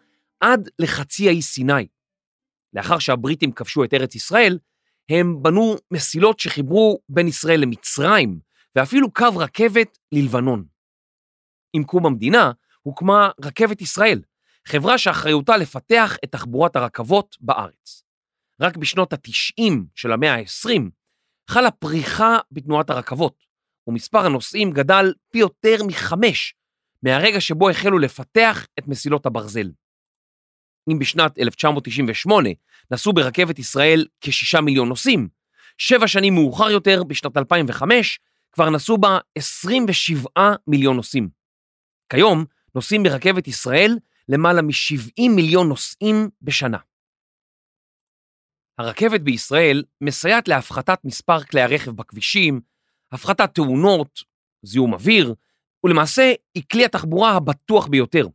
עד 0.41 0.69
לחצי 0.79 1.29
האי 1.29 1.43
סיני. 1.43 1.87
לאחר 2.73 2.99
שהבריטים 2.99 3.53
כבשו 3.53 3.85
את 3.85 3.95
ארץ 3.95 4.15
ישראל, 4.15 4.59
הם 5.11 5.43
בנו 5.43 5.77
מסילות 5.91 6.41
שחיברו 6.41 7.01
בין 7.09 7.29
ישראל 7.29 7.61
למצרים, 7.61 8.41
ואפילו 8.77 9.13
קו 9.13 9.37
רכבת 9.37 9.99
ללבנון. 10.13 10.65
עם 11.73 11.85
קום 11.85 12.07
המדינה 12.07 12.53
הוקמה 12.83 13.31
רכבת 13.45 13.81
ישראל, 13.81 14.23
חברה 14.69 14.99
שאחריותה 14.99 15.57
לפתח 15.57 16.17
את 16.25 16.33
תחבורת 16.33 16.77
הרכבות 16.77 17.37
בארץ. 17.41 18.03
רק 18.61 18.77
בשנות 18.77 19.13
ה-90 19.13 19.73
של 19.95 20.13
המאה 20.13 20.35
ה-20 20.35 20.91
חלה 21.51 21.71
פריחה 21.71 22.39
בתנועת 22.51 22.91
הרכבות, 22.91 23.35
ומספר 23.87 24.27
הנוסעים 24.27 24.71
גדל 24.71 25.13
פי 25.33 25.39
יותר 25.39 25.77
מחמש 25.87 26.55
מהרגע 27.03 27.41
שבו 27.41 27.71
החלו 27.71 27.99
לפתח 27.99 28.67
את 28.79 28.89
מסילות 28.89 29.27
הברזל. 29.27 29.71
אם 30.93 30.99
בשנת 30.99 31.39
1998 31.39 32.49
נסעו 32.91 33.13
ברכבת 33.13 33.59
ישראל 33.59 34.07
כשישה 34.21 34.61
מיליון 34.61 34.89
נוסעים, 34.89 35.29
שבע 35.79 36.09
שנים 36.09 36.35
מאוחר 36.35 36.71
יותר, 36.71 37.05
בשנת 37.05 37.37
2005, 37.37 38.21
כבר 38.53 38.71
נסעו 38.71 38.99
בה 38.99 39.19
27 39.39 40.55
מיליון 40.67 40.97
נוסעים. 40.97 41.29
כיום 42.09 42.45
נוסעים 42.75 43.03
ברכבת 43.03 43.49
ישראל 43.49 43.99
למעלה 44.29 44.63
מ-70 44.63 45.29
מיליון 45.31 45.69
נוסעים 45.69 46.29
בשנה. 46.43 46.79
הרכבת 48.79 49.21
בישראל 49.21 49.85
מסייעת 50.01 50.49
להפחתת 50.49 50.99
מספר 51.05 51.43
כלי 51.43 51.61
הרכב 51.61 51.91
בכבישים, 51.91 52.61
הפחתת 53.13 53.55
תאונות, 53.55 54.23
זיהום 54.63 54.93
אוויר, 54.93 55.35
ולמעשה 55.85 56.33
היא 56.55 56.63
כלי 56.73 56.85
התחבורה 56.85 57.31
הבטוח 57.31 57.87
ביותר. 57.87 58.27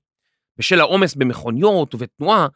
בשל 0.57 0.79
העומס 0.79 1.15
במכוניות 1.15 1.95
ובתנועה, 1.95 2.47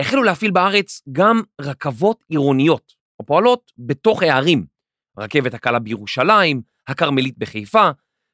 החלו 0.00 0.22
להפעיל 0.22 0.50
בארץ 0.50 1.02
גם 1.12 1.42
רכבות 1.60 2.24
עירוניות, 2.28 2.92
הפועלות 3.20 3.72
בתוך 3.78 4.22
הערים. 4.22 4.64
הרכבת 5.16 5.54
הקלה 5.54 5.78
בירושלים, 5.78 6.62
הכרמלית 6.88 7.38
בחיפה, 7.38 7.90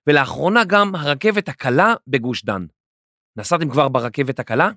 ולאחרונה 0.06 0.64
גם 0.64 0.94
הרכבת 0.94 1.48
הקלה 1.48 1.94
בגוש 2.06 2.44
דן. 2.44 2.66
נסעתם 3.36 3.70
כבר 3.70 3.88
ברכבת 3.88 4.38
הקלה? 4.38 4.70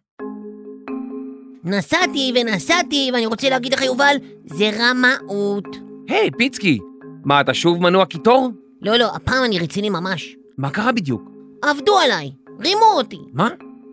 נסעתי 1.63 2.33
ונסעתי, 2.36 3.10
ואני 3.13 3.25
רוצה 3.25 3.50
להגיד 3.50 3.74
לך, 3.74 3.81
יובל, 3.81 4.15
זה 4.45 4.69
רמאות. 4.79 5.65
היי, 6.10 6.27
hey, 6.27 6.38
פיצקי, 6.38 6.79
מה, 7.25 7.41
אתה 7.41 7.53
שוב 7.53 7.81
מנוע 7.81 8.05
קיטור? 8.05 8.50
לא, 8.81 8.95
לא, 8.95 9.15
הפעם 9.15 9.43
אני 9.45 9.60
רציני 9.60 9.89
ממש. 9.89 10.36
מה 10.57 10.69
קרה 10.69 10.91
בדיוק? 10.91 11.21
עבדו 11.63 12.00
עליי, 12.00 12.31
רימו 12.60 12.86
אותי. 12.93 13.19
מה? 13.33 13.50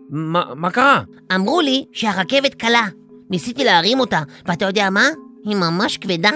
מה, 0.09 0.43
מה 0.55 0.71
קרה? 0.71 1.01
אמרו 1.35 1.61
לי 1.61 1.85
שהרכבת 1.91 2.53
קלה. 2.53 2.85
ניסיתי 3.29 3.63
להרים 3.63 3.99
אותה, 3.99 4.21
ואתה 4.47 4.65
יודע 4.65 4.89
מה? 4.89 5.07
היא 5.45 5.55
ממש 5.55 5.97
כבדה. 5.97 6.31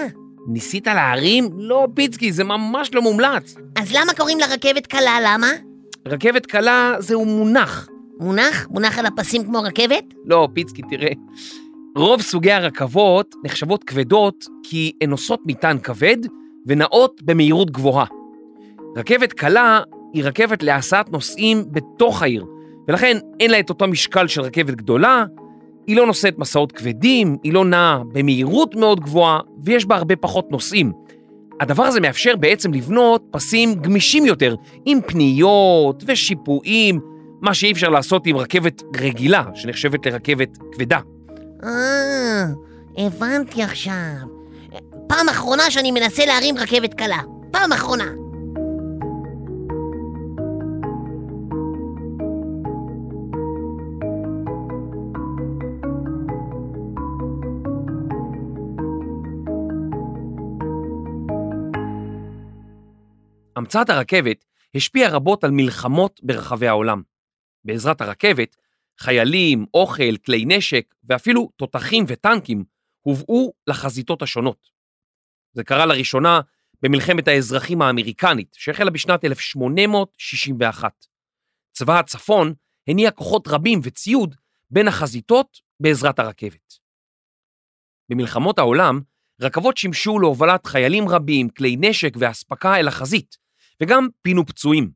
ניסית 0.46 0.86
להרים? 0.86 1.48
לא, 1.56 1.88
פיצקי, 1.94 2.32
זה 2.32 2.44
ממש 2.44 2.94
לא 2.94 3.02
מומלץ. 3.02 3.54
אז 3.76 3.92
למה 3.92 4.12
קוראים 4.16 4.38
לרכבת 4.38 4.86
קלה? 4.86 5.18
למה? 5.22 5.46
רכבת 6.06 6.46
קלה 6.46 6.94
זהו 6.98 7.24
מונח. 7.24 7.88
מונח? 8.20 8.66
מונח 8.70 8.98
על 8.98 9.06
הפסים 9.06 9.44
כמו 9.44 9.62
רכבת? 9.62 10.04
לא, 10.24 10.48
פיצקי, 10.54 10.82
תראה. 10.90 11.12
רוב 11.96 12.22
סוגי 12.22 12.52
הרכבות 12.52 13.34
נחשבות 13.44 13.84
כבדות 13.84 14.44
כי 14.62 14.92
הן 15.00 15.10
נושאות 15.10 15.40
מטען 15.46 15.78
כבד 15.78 16.16
ונעות 16.66 17.22
במהירות 17.22 17.70
גבוהה. 17.70 18.06
רכבת 18.96 19.32
קלה 19.32 19.80
היא 20.12 20.24
רכבת 20.24 20.62
להסעת 20.62 21.08
נוסעים 21.08 21.64
בתוך 21.70 22.22
העיר, 22.22 22.46
ולכן 22.88 23.18
אין 23.40 23.50
לה 23.50 23.60
את 23.60 23.70
אותו 23.70 23.86
משקל 23.86 24.26
של 24.28 24.40
רכבת 24.40 24.74
גדולה, 24.74 25.24
היא 25.86 25.96
לא 25.96 26.06
נושאת 26.06 26.38
מסעות 26.38 26.72
כבדים, 26.72 27.36
היא 27.42 27.52
לא 27.52 27.64
נעה 27.64 28.02
במהירות 28.12 28.74
מאוד 28.74 29.00
גבוהה, 29.00 29.40
ויש 29.62 29.86
בה 29.86 29.96
הרבה 29.96 30.16
פחות 30.16 30.50
נוסעים. 30.50 30.92
הדבר 31.60 31.82
הזה 31.82 32.00
מאפשר 32.00 32.36
בעצם 32.36 32.72
לבנות 32.72 33.22
פסים 33.30 33.74
גמישים 33.74 34.26
יותר, 34.26 34.54
עם 34.84 35.00
פניות 35.06 36.04
ושיפועים, 36.06 37.00
מה 37.40 37.54
שאי 37.54 37.72
אפשר 37.72 37.88
לעשות 37.88 38.26
עם 38.26 38.36
רכבת 38.36 38.82
רגילה, 38.96 39.44
שנחשבת 39.54 40.06
לרכבת 40.06 40.58
כבדה. 40.72 41.00
אה, 41.64 42.44
הבנתי 42.98 43.62
עכשיו. 43.62 44.28
פעם 45.06 45.28
אחרונה 45.28 45.70
שאני 45.70 45.90
מנסה 45.90 46.26
להרים 46.26 46.56
רכבת 46.58 46.94
קלה. 46.94 47.20
פעם 47.50 47.72
אחרונה. 47.72 48.23
המצאת 63.56 63.90
הרכבת 63.90 64.44
השפיעה 64.74 65.10
רבות 65.10 65.44
על 65.44 65.50
מלחמות 65.50 66.20
ברחבי 66.22 66.68
העולם. 66.68 67.02
בעזרת 67.64 68.00
הרכבת, 68.00 68.56
חיילים, 68.98 69.66
אוכל, 69.74 70.16
כלי 70.26 70.44
נשק 70.46 70.94
ואפילו 71.04 71.50
תותחים 71.56 72.04
וטנקים 72.08 72.64
הובאו 73.00 73.52
לחזיתות 73.66 74.22
השונות. 74.22 74.58
זה 75.52 75.64
קרה 75.64 75.86
לראשונה 75.86 76.40
במלחמת 76.82 77.28
האזרחים 77.28 77.82
האמריקנית, 77.82 78.54
שהחלה 78.58 78.90
בשנת 78.90 79.24
1861. 79.24 80.92
צבא 81.72 81.98
הצפון 81.98 82.54
הניע 82.88 83.10
כוחות 83.10 83.48
רבים 83.48 83.80
וציוד 83.82 84.34
בין 84.70 84.88
החזיתות 84.88 85.60
בעזרת 85.80 86.18
הרכבת. 86.18 86.74
במלחמות 88.08 88.58
העולם, 88.58 89.00
רכבות 89.40 89.76
שימשו 89.76 90.18
להובלת 90.18 90.66
חיילים 90.66 91.08
רבים, 91.08 91.48
כלי 91.48 91.76
נשק 91.80 92.14
ואספקה 92.18 92.76
אל 92.76 92.88
החזית, 92.88 93.36
וגם 93.82 94.08
פינו 94.22 94.46
פצועים. 94.46 94.90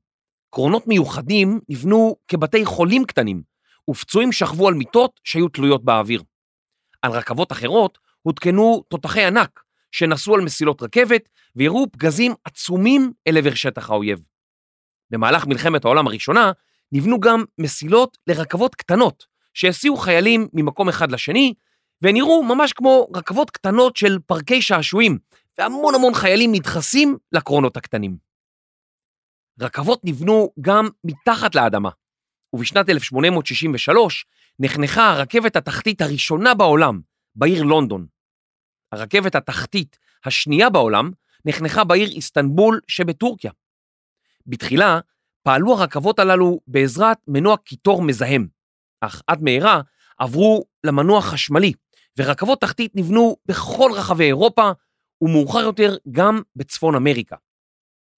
קרונות 0.51 0.87
מיוחדים 0.87 1.61
נבנו 1.69 2.17
כבתי 2.29 2.65
חולים 2.65 3.05
קטנים, 3.05 3.43
ופצועים 3.91 4.33
שכבו 4.33 4.69
על 4.69 4.75
מיטות 4.75 5.21
שהיו 5.25 5.49
תלויות 5.49 5.85
באוויר. 5.85 6.23
על 7.03 7.13
רכבות 7.13 7.53
אחרות 7.53 7.99
הותקנו 8.23 8.83
תותחי 8.89 9.25
ענק, 9.25 9.63
שנסעו 9.93 10.35
על 10.35 10.41
מסילות 10.41 10.83
רכבת 10.83 11.29
ויראו 11.57 11.87
פגזים 11.93 12.35
עצומים 12.45 13.13
אל 13.29 13.39
עבר 13.39 13.55
שטח 13.55 13.91
האויב. 13.91 14.23
במהלך 15.11 15.47
מלחמת 15.47 15.85
העולם 15.85 16.07
הראשונה 16.07 16.53
נבנו 16.93 17.21
גם 17.21 17.45
מסילות 17.59 18.19
לרכבות 18.27 18.75
קטנות, 18.75 19.27
שהסיעו 19.55 19.97
חיילים 19.97 20.49
ממקום 20.53 20.89
אחד 20.89 21.13
לשני, 21.13 21.55
ונראו 22.03 22.43
ממש 22.43 22.73
כמו 22.73 23.07
רכבות 23.15 23.51
קטנות 23.51 23.97
של 23.97 24.19
פארקי 24.27 24.63
שעשועים, 24.63 25.19
והמון 25.59 25.95
המון 25.95 26.15
חיילים 26.15 26.55
נדחסים 26.55 27.17
לקרונות 27.33 27.77
הקטנים. 27.77 28.28
רכבות 29.61 30.01
נבנו 30.05 30.53
גם 30.61 30.89
מתחת 31.05 31.55
לאדמה, 31.55 31.91
ובשנת 32.53 32.89
1863 32.89 34.27
נחנכה 34.59 35.11
הרכבת 35.11 35.57
התחתית 35.57 36.01
הראשונה 36.01 36.55
בעולם, 36.55 37.01
בעיר 37.35 37.63
לונדון. 37.63 38.07
הרכבת 38.93 39.35
התחתית 39.35 39.99
השנייה 40.25 40.71
בעולם 40.71 41.11
נחנכה 41.45 41.85
בעיר 41.85 42.09
איסטנבול 42.09 42.81
שבטורקיה. 42.89 43.51
בתחילה 44.47 45.01
פעלו 45.43 45.73
הרכבות 45.73 46.19
הללו 46.19 46.61
בעזרת 46.67 47.19
מנוע 47.29 47.57
קיטור 47.57 48.03
מזהם, 48.03 48.49
אך 49.01 49.23
עד 49.27 49.43
מהרה 49.43 49.81
עברו 50.19 50.65
למנוע 50.85 51.23
חשמלי, 51.23 51.73
ורכבות 52.19 52.61
תחתית 52.61 52.93
נבנו 52.97 53.37
בכל 53.47 53.91
רחבי 53.95 54.25
אירופה, 54.25 54.71
ומאוחר 55.23 55.61
יותר 55.61 55.97
גם 56.11 56.43
בצפון 56.57 56.95
אמריקה. 56.95 57.37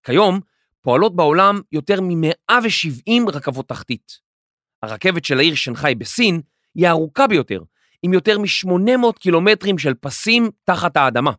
כיום 0.02 0.40
פועלות 0.82 1.16
בעולם 1.16 1.60
יותר 1.72 2.00
מ-170 2.00 3.30
רכבות 3.32 3.68
תחתית. 3.68 4.12
הרכבת 4.82 5.24
של 5.24 5.38
העיר 5.38 5.54
שנגחאי 5.54 5.94
בסין 5.94 6.40
היא 6.74 6.86
הארוכה 6.86 7.26
ביותר, 7.26 7.62
עם 8.02 8.12
יותר 8.12 8.38
מ-800 8.38 9.18
קילומטרים 9.18 9.78
של 9.78 9.94
פסים 9.94 10.50
תחת 10.64 10.96
האדמה, 10.96 11.32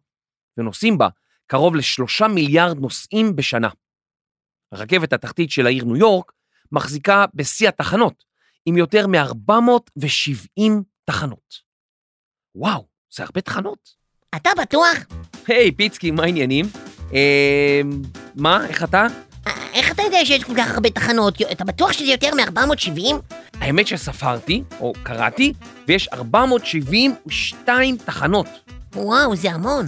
ונוסעים 0.57 0.97
בה 0.97 1.07
קרוב 1.47 1.75
לשלושה 1.75 2.27
מיליארד 2.27 2.79
נוסעים 2.79 3.35
בשנה. 3.35 3.69
הרכבת 4.71 5.13
התחתית 5.13 5.51
של 5.51 5.65
העיר 5.65 5.85
ניו 5.85 5.95
יורק 5.95 6.31
מחזיקה 6.71 7.25
בשיא 7.33 7.67
התחנות, 7.67 8.23
עם 8.65 8.77
יותר 8.77 9.07
מ-470 9.07 10.61
תחנות. 11.05 11.55
וואו, 12.55 12.87
זה 13.15 13.23
הרבה 13.23 13.41
תחנות. 13.41 13.89
אתה 14.35 14.49
בטוח? 14.61 14.97
היי, 15.47 15.71
פיצקי, 15.71 16.11
מה 16.11 16.23
העניינים? 16.23 16.65
אה... 17.13 17.81
מה, 18.35 18.67
איך 18.67 18.83
אתה? 18.83 19.07
איך 19.73 19.91
אתה 19.91 20.03
יודע 20.03 20.25
שיש 20.25 20.43
כל 20.43 20.53
כך 20.57 20.73
הרבה 20.73 20.89
תחנות? 20.89 21.41
אתה 21.41 21.63
בטוח 21.63 21.91
שזה 21.91 22.11
יותר 22.11 22.29
מ-470? 22.35 23.13
האמת 23.61 23.87
שספרתי, 23.87 24.63
או 24.79 24.93
קראתי, 25.03 25.53
ויש 25.87 26.07
472 26.13 27.97
תחנות. 27.97 28.47
וואו, 28.95 29.35
זה 29.35 29.51
המון. 29.51 29.85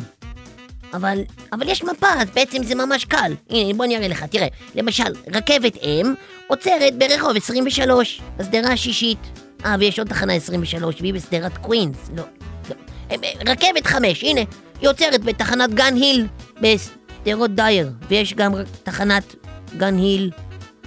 אבל, 0.94 1.20
אבל 1.54 1.70
יש 1.70 1.84
מפה, 1.84 2.08
אז 2.08 2.30
בעצם 2.30 2.64
זה 2.64 2.76
ממש 2.76 3.06
קל. 3.06 3.34
הנה, 3.50 3.74
בוא 3.74 3.86
אני 3.86 3.98
אראה 3.98 4.08
לך, 4.08 4.24
תראה. 4.24 4.48
למשל, 4.76 5.14
רכבת 5.34 5.78
M 5.84 6.14
עוצרת 6.48 6.98
ברחוב 6.98 7.38
23, 7.38 8.22
השדרה 8.40 8.72
השישית. 8.72 9.20
אה, 9.66 9.76
ויש 9.80 10.00
עוד 10.00 10.08
תחנה 10.08 10.34
23, 10.34 11.02
והיא 11.02 11.14
בשדרת 11.14 11.58
קווינס. 11.58 11.98
לא, 12.16 12.24
לא. 12.70 12.76
אה, 13.12 13.16
אה, 13.24 13.32
רכבת 13.52 13.88
5, 13.88 14.24
הנה, 14.24 14.42
היא 14.82 14.90
עוצרת 14.90 15.24
בתחנת 15.24 15.74
גן 15.74 15.96
היל 15.96 16.28
בשדרות 16.62 17.56
דייר, 17.56 17.90
ויש 18.10 18.34
גם 18.34 18.54
תחנת 18.84 19.36
גן 19.78 19.98
היל 19.98 20.32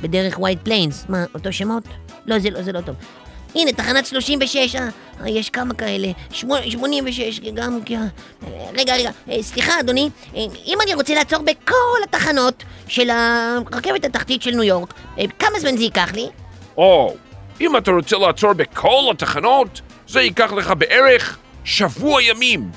בדרך 0.02 0.38
ווייט 0.38 0.58
פליינס. 0.62 1.06
מה, 1.08 1.24
אותו 1.34 1.52
שמות? 1.52 1.84
לא, 2.26 2.38
זה 2.38 2.50
לא, 2.50 2.62
זה 2.62 2.72
לא 2.72 2.80
טוב. 2.80 2.96
הנה, 3.54 3.72
תחנת 3.72 4.06
36, 4.06 4.74
אה, 4.74 4.88
אה, 5.20 5.28
יש 5.28 5.50
כמה 5.50 5.74
כאלה, 5.74 6.08
86 6.30 7.40
גם, 7.54 7.78
רגע, 8.74 8.94
רגע, 8.94 9.10
אה, 9.30 9.42
סליחה 9.42 9.80
אדוני, 9.80 10.10
אה, 10.36 10.40
אם 10.66 10.78
אני 10.84 10.94
רוצה 10.94 11.14
לעצור 11.14 11.42
בכל 11.42 11.98
התחנות 12.04 12.64
של 12.88 13.10
הרכבת 13.10 14.04
התחתית 14.04 14.42
של 14.42 14.50
ניו 14.50 14.62
יורק, 14.62 14.94
כמה 15.38 15.58
זמן 15.58 15.76
זה 15.76 15.82
ייקח 15.82 16.12
לי? 16.14 16.28
או, 16.76 17.14
אם 17.60 17.76
אתה 17.76 17.90
רוצה 17.90 18.16
לעצור 18.16 18.52
בכל 18.52 19.10
התחנות, 19.12 19.80
זה 20.08 20.20
ייקח 20.22 20.52
לך 20.52 20.72
בערך 20.78 21.38
שבוע 21.64 22.22
ימים. 22.22 22.70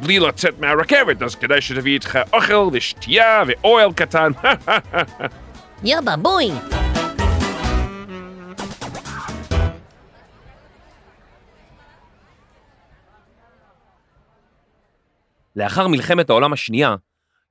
בלי 0.00 0.18
לצאת 0.18 0.60
מהרכבת, 0.60 1.22
אז 1.22 1.34
כדאי 1.34 1.60
שתביא 1.60 1.94
איתך 1.94 2.18
אוכל 2.32 2.68
ושתייה 2.72 3.42
ואוהל 3.46 3.92
קטן. 3.92 4.30
יאבא, 5.84 6.16
בואי. 6.16 6.50
לאחר 15.56 15.88
מלחמת 15.88 16.30
העולם 16.30 16.52
השנייה, 16.52 16.96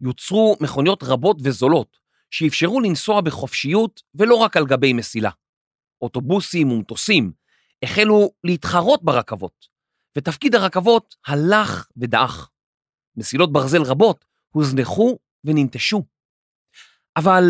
יוצרו 0.02 0.58
מכוניות 0.62 1.04
רבות 1.04 1.38
וזולות, 1.44 1.98
שאפשרו 2.32 2.82
לנסוע 2.82 3.22
בחופשיות 3.22 4.02
ולא 4.16 4.36
רק 4.36 4.58
על 4.58 4.66
גבי 4.66 4.94
מסילה. 4.94 5.30
אוטובוסים 6.02 6.72
ומטוסים 6.72 7.32
החלו 7.84 8.32
להתחרות 8.44 9.04
ברכבות, 9.04 9.68
ותפקיד 10.18 10.56
הרכבות 10.56 11.16
הלך 11.28 11.88
ודעך. 11.98 12.50
מסילות 13.16 13.52
ברזל 13.52 13.82
רבות 13.82 14.26
הוזנחו 14.50 15.18
וננטשו. 15.44 16.04
אבל 17.18 17.44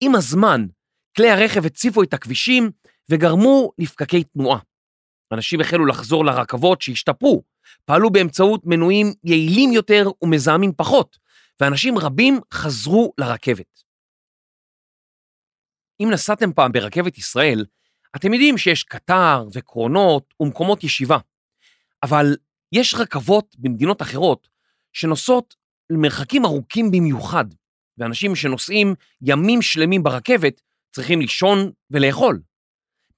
עם 0.00 0.14
הזמן, 0.14 0.66
כלי 1.16 1.30
הרכב 1.30 1.66
הציפו 1.66 2.02
את 2.02 2.14
הכבישים 2.14 2.70
וגרמו 3.10 3.72
לפקקי 3.78 4.24
תנועה. 4.24 4.58
אנשים 5.32 5.60
החלו 5.60 5.86
לחזור 5.86 6.24
לרכבות 6.24 6.82
שהשתפרו, 6.82 7.42
פעלו 7.84 8.10
באמצעות 8.10 8.62
מנועים 8.64 9.06
יעילים 9.24 9.72
יותר 9.72 10.08
ומזהמים 10.22 10.72
פחות, 10.76 11.18
ואנשים 11.60 11.98
רבים 11.98 12.40
חזרו 12.52 13.12
לרכבת. 13.18 13.82
אם 16.02 16.08
נסעתם 16.12 16.52
פעם 16.52 16.72
ברכבת 16.72 17.18
ישראל, 17.18 17.64
אתם 18.16 18.32
יודעים 18.32 18.58
שיש 18.58 18.82
קטר 18.82 19.44
וקרונות 19.52 20.34
ומקומות 20.40 20.84
ישיבה, 20.84 21.18
אבל 22.02 22.36
יש 22.72 22.94
רכבות 22.94 23.56
במדינות 23.58 24.02
אחרות 24.02 24.48
שנוסעות 24.92 25.54
למרחקים 25.90 26.44
ארוכים 26.44 26.90
במיוחד, 26.90 27.44
ואנשים 27.98 28.36
שנוסעים 28.36 28.94
ימים 29.22 29.62
שלמים 29.62 30.02
ברכבת 30.02 30.60
צריכים 30.90 31.20
לישון 31.20 31.70
ולאכול. 31.90 32.40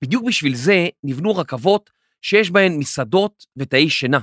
בדיוק 0.02 0.24
בשביל 0.26 0.54
זה 0.54 0.88
נבנו 1.04 1.36
רכבות 1.36 1.90
שיש 2.22 2.50
בהן 2.50 2.78
מסעדות 2.78 3.46
ותאי 3.56 3.90
שינה. 3.90 4.18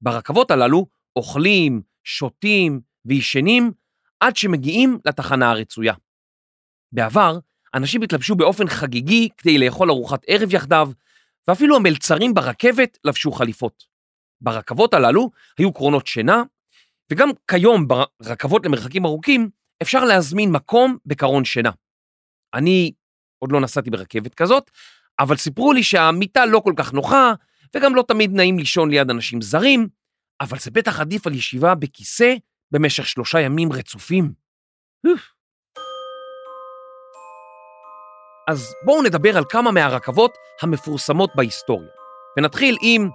ברכבות 0.00 0.50
הללו 0.50 0.86
אוכלים, 1.16 1.82
שותים 2.04 2.80
וישנים 3.04 3.72
עד 4.20 4.36
שמגיעים 4.36 4.98
לתחנה 5.04 5.50
הרצויה. 5.50 5.94
בעבר, 6.92 7.38
אנשים 7.74 8.02
התלבשו 8.02 8.34
באופן 8.34 8.68
חגיגי 8.68 9.28
כדי 9.38 9.58
לאכול 9.58 9.90
ארוחת 9.90 10.22
ערב 10.26 10.54
יחדיו, 10.54 10.90
ואפילו 11.48 11.76
המלצרים 11.76 12.34
ברכבת 12.34 12.98
לבשו 13.04 13.32
חליפות. 13.32 13.84
ברכבות 14.40 14.94
הללו 14.94 15.30
היו 15.58 15.72
קרונות 15.72 16.06
שינה, 16.06 16.42
וגם 17.12 17.28
כיום 17.50 17.88
ברכבות 17.88 18.66
למרחקים 18.66 19.04
ארוכים 19.04 19.50
אפשר 19.82 20.04
להזמין 20.04 20.52
מקום 20.52 20.96
בקרון 21.06 21.44
שינה. 21.44 21.70
אני 22.54 22.92
עוד 23.38 23.52
לא 23.52 23.60
נסעתי 23.60 23.90
ברכבת 23.90 24.34
כזאת, 24.34 24.70
אבל 25.18 25.36
סיפרו 25.36 25.72
לי 25.72 25.82
שהמיטה 25.82 26.46
לא 26.46 26.60
כל 26.64 26.72
כך 26.76 26.92
נוחה, 26.92 27.32
וגם 27.74 27.94
לא 27.94 28.04
תמיד 28.08 28.32
נעים 28.34 28.58
לישון 28.58 28.90
ליד 28.90 29.10
אנשים 29.10 29.42
זרים, 29.42 29.88
אבל 30.40 30.58
זה 30.58 30.70
בטח 30.70 31.00
עדיף 31.00 31.26
על 31.26 31.34
ישיבה 31.34 31.74
בכיסא 31.74 32.34
במשך 32.70 33.06
שלושה 33.06 33.40
ימים 33.40 33.72
רצופים. 33.72 34.32
אז 38.48 38.74
בואו 38.84 39.02
נדבר 39.02 39.36
על 39.36 39.44
כמה 39.48 39.72
מהרכבות 39.72 40.36
המפורסמות 40.62 41.30
בהיסטוריה, 41.34 41.88
ונתחיל 42.38 42.76
עם... 42.82 43.08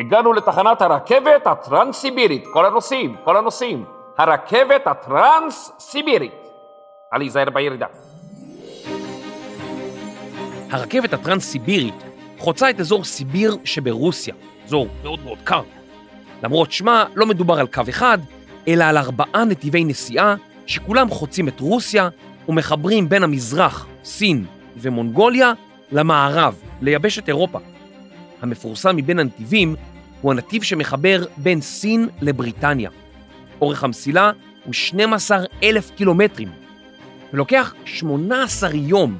הגענו 0.00 0.32
לתחנת 0.32 0.82
הרכבת 0.82 1.46
הטרנס-סיבירית, 1.46 2.44
כל 2.52 2.66
הנוסעים, 2.66 3.16
כל 3.24 3.36
הנוסעים. 3.36 3.99
הרכבת 4.20 4.86
הטרנס-סיבירית. 4.86 6.32
על 7.10 7.20
להיזהר 7.20 7.50
בירידה. 7.50 7.86
הרכבת 10.70 11.12
הטרנס-סיבירית 11.12 11.94
חוצה 12.38 12.70
את 12.70 12.80
אזור 12.80 13.04
סיביר 13.04 13.56
שברוסיה, 13.64 14.34
אזור 14.66 14.88
מאוד 15.02 15.24
מאוד 15.24 15.38
קר. 15.44 15.62
למרות 16.42 16.72
שמה, 16.72 17.04
לא 17.14 17.26
מדובר 17.26 17.60
על 17.60 17.66
קו 17.66 17.82
אחד, 17.88 18.18
אלא 18.68 18.84
על 18.84 18.98
ארבעה 18.98 19.44
נתיבי 19.44 19.84
נסיעה 19.84 20.34
שכולם 20.66 21.10
חוצים 21.10 21.48
את 21.48 21.60
רוסיה 21.60 22.08
ומחברים 22.48 23.08
בין 23.08 23.22
המזרח, 23.22 23.86
סין 24.04 24.44
ומונגוליה 24.76 25.52
למערב, 25.92 26.54
ליבשת 26.82 27.28
אירופה. 27.28 27.58
המפורסם 28.42 28.96
מבין 28.96 29.18
הנתיבים 29.18 29.76
הוא 30.20 30.32
הנתיב 30.32 30.62
שמחבר 30.62 31.24
בין 31.36 31.60
סין 31.60 32.08
לבריטניה. 32.20 32.90
אורך 33.60 33.84
המסילה 33.84 34.30
הוא 34.64 34.74
12 34.74 35.38
אלף 35.62 35.90
קילומטרים, 35.90 36.48
ולוקח 37.32 37.74
18 37.84 38.70
יום 38.74 39.18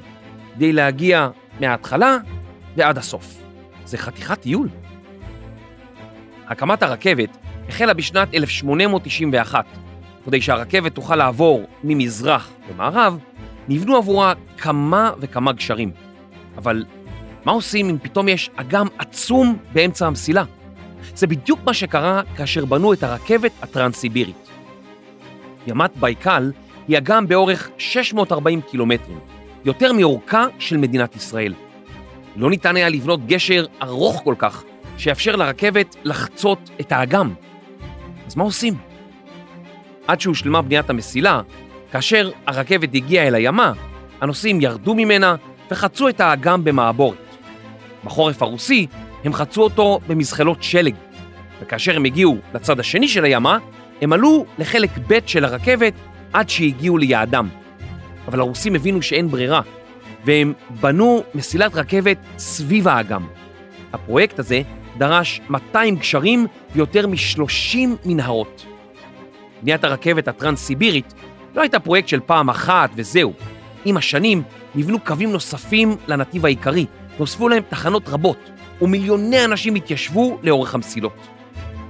כדי 0.55 0.73
להגיע 0.73 1.29
מההתחלה 1.59 2.17
ועד 2.77 2.97
הסוף. 2.97 3.41
זה 3.85 3.97
חתיכת 3.97 4.41
טיול. 4.41 4.69
הקמת 6.47 6.83
הרכבת 6.83 7.37
החלה 7.67 7.93
בשנת 7.93 8.33
1891. 8.33 9.65
כדי 10.25 10.41
שהרכבת 10.41 10.95
תוכל 10.95 11.15
לעבור 11.15 11.65
ממזרח 11.83 12.51
למערב, 12.69 13.17
נבנו 13.67 13.95
עבורה 13.95 14.33
כמה 14.57 15.11
וכמה 15.19 15.51
גשרים. 15.51 15.91
אבל 16.57 16.85
מה 17.45 17.51
עושים 17.51 17.89
אם 17.89 17.97
פתאום 18.01 18.27
יש 18.27 18.49
אגם 18.55 18.87
עצום 18.97 19.57
באמצע 19.73 20.07
המסילה? 20.07 20.43
זה 21.15 21.27
בדיוק 21.27 21.59
מה 21.65 21.73
שקרה 21.73 22.21
כאשר 22.35 22.65
בנו 22.65 22.93
את 22.93 23.03
הרכבת 23.03 23.51
הטרנס-סיבירית. 23.61 24.49
ימת 25.67 25.97
בייקל 25.97 26.51
היא 26.87 26.97
אגם 26.97 27.27
באורך 27.27 27.69
640 27.77 28.61
קילומטרים, 28.61 29.19
יותר 29.65 29.93
מאורכה 29.93 30.45
של 30.59 30.77
מדינת 30.77 31.15
ישראל. 31.15 31.53
לא 32.35 32.49
ניתן 32.49 32.75
היה 32.75 32.89
לבנות 32.89 33.25
גשר 33.25 33.65
ארוך 33.81 34.21
כל 34.23 34.35
כך, 34.37 34.63
שיאפשר 34.97 35.35
לרכבת 35.35 35.95
לחצות 36.03 36.69
את 36.81 36.91
האגם. 36.91 37.33
אז 38.27 38.35
מה 38.35 38.43
עושים? 38.43 38.73
עד 40.07 40.21
שהושלמה 40.21 40.61
בניית 40.61 40.89
המסילה, 40.89 41.41
כאשר 41.91 42.31
הרכבת 42.47 42.89
הגיעה 42.95 43.27
אל 43.27 43.35
הימה, 43.35 43.73
הנוסעים 44.21 44.61
ירדו 44.61 44.95
ממנה 44.95 45.35
וחצו 45.71 46.09
את 46.09 46.19
האגם 46.19 46.63
במעבורת. 46.63 47.17
בחורף 48.03 48.41
הרוסי 48.41 48.87
הם 49.23 49.33
חצו 49.33 49.63
אותו 49.63 49.99
במזחלות 50.07 50.63
שלג, 50.63 50.95
וכאשר 51.61 51.95
הם 51.95 52.05
הגיעו 52.05 52.37
לצד 52.53 52.79
השני 52.79 53.07
של 53.07 53.23
הימה, 53.23 53.57
הם 54.01 54.13
עלו 54.13 54.45
לחלק 54.59 54.89
ב' 55.07 55.19
של 55.25 55.45
הרכבת 55.45 55.93
עד 56.33 56.49
שהגיעו 56.49 56.97
ליעדם. 56.97 57.49
אבל 58.27 58.39
הרוסים 58.39 58.75
הבינו 58.75 59.01
שאין 59.01 59.27
ברירה, 59.27 59.61
והם 60.25 60.53
בנו 60.81 61.23
מסילת 61.35 61.75
רכבת 61.75 62.17
סביב 62.37 62.87
האגם. 62.87 63.27
הפרויקט 63.93 64.39
הזה 64.39 64.61
דרש 64.97 65.41
200 65.49 65.95
גשרים 65.95 66.47
ויותר 66.75 67.07
מ-30 67.07 67.77
מנהרות. 68.05 68.65
בניית 69.61 69.83
הרכבת 69.83 70.27
הטרנס-סיבירית 70.27 71.13
לא 71.55 71.61
הייתה 71.61 71.79
פרויקט 71.79 72.07
של 72.07 72.19
פעם 72.25 72.49
אחת 72.49 72.89
וזהו. 72.95 73.33
עם 73.85 73.97
השנים 73.97 74.43
נבנו 74.75 74.99
קווים 74.99 75.31
נוספים 75.31 75.95
לנתיב 76.07 76.45
העיקרי, 76.45 76.85
נוספו 77.19 77.49
להם 77.49 77.63
תחנות 77.69 78.09
רבות, 78.09 78.49
ומיליוני 78.81 79.45
אנשים 79.45 79.75
התיישבו 79.75 80.39
לאורך 80.43 80.75
המסילות. 80.75 81.27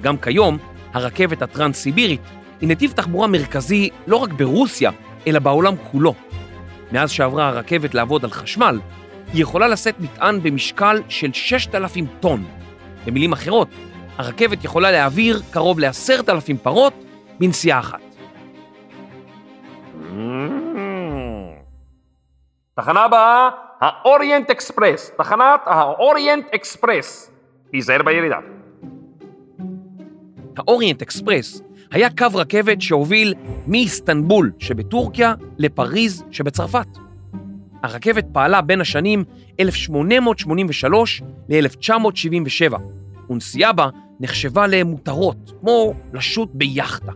גם 0.01 0.17
כיום, 0.17 0.57
הרכבת 0.93 1.41
הטרנס-סיבירית 1.41 2.21
היא 2.61 2.69
נתיב 2.69 2.91
תחבורה 2.91 3.27
מרכזי 3.27 3.89
לא 4.07 4.15
רק 4.15 4.33
ברוסיה, 4.33 4.91
אלא 5.27 5.39
בעולם 5.39 5.73
כולו. 5.91 6.13
מאז 6.91 7.11
שעברה 7.11 7.47
הרכבת 7.47 7.93
לעבוד 7.93 8.23
על 8.23 8.31
חשמל, 8.31 8.79
היא 9.33 9.41
יכולה 9.41 9.67
לשאת 9.67 9.99
מטען 9.99 10.43
במשקל 10.43 11.01
של 11.09 11.33
6,000 11.33 12.07
טון. 12.19 12.43
במילים 13.05 13.33
אחרות, 13.33 13.67
הרכבת 14.17 14.63
יכולה 14.63 14.91
להעביר 14.91 15.41
קרוב 15.51 15.79
ל-10,000 15.79 16.57
פרות 16.63 16.93
בנסיעה 17.39 17.79
אחת. 17.79 17.99
תחנה 22.75 23.03
הבאה, 23.03 23.49
האוריינט 23.81 24.49
אקספרס. 24.49 25.11
תחנת 25.17 25.59
האוריינט 25.65 26.45
אקספרס. 26.55 27.31
תיזהר 27.71 28.03
בירידה. 28.03 28.37
האוריינט 30.57 31.01
אקספרס 31.01 31.61
היה 31.91 32.09
קו 32.17 32.25
רכבת 32.33 32.81
שהוביל 32.81 33.33
מאיסטנבול 33.67 34.51
שבטורקיה 34.59 35.33
לפריז 35.57 36.23
שבצרפת. 36.31 36.87
הרכבת 37.83 38.25
פעלה 38.33 38.61
בין 38.61 38.81
השנים 38.81 39.23
1883 39.59 41.21
ל-1977, 41.49 42.77
ונסיעה 43.29 43.73
בה 43.73 43.89
נחשבה 44.19 44.67
למותרות, 44.67 45.51
כמו 45.61 45.93
לשוט 46.13 46.49
ביאכטה. 46.53 47.11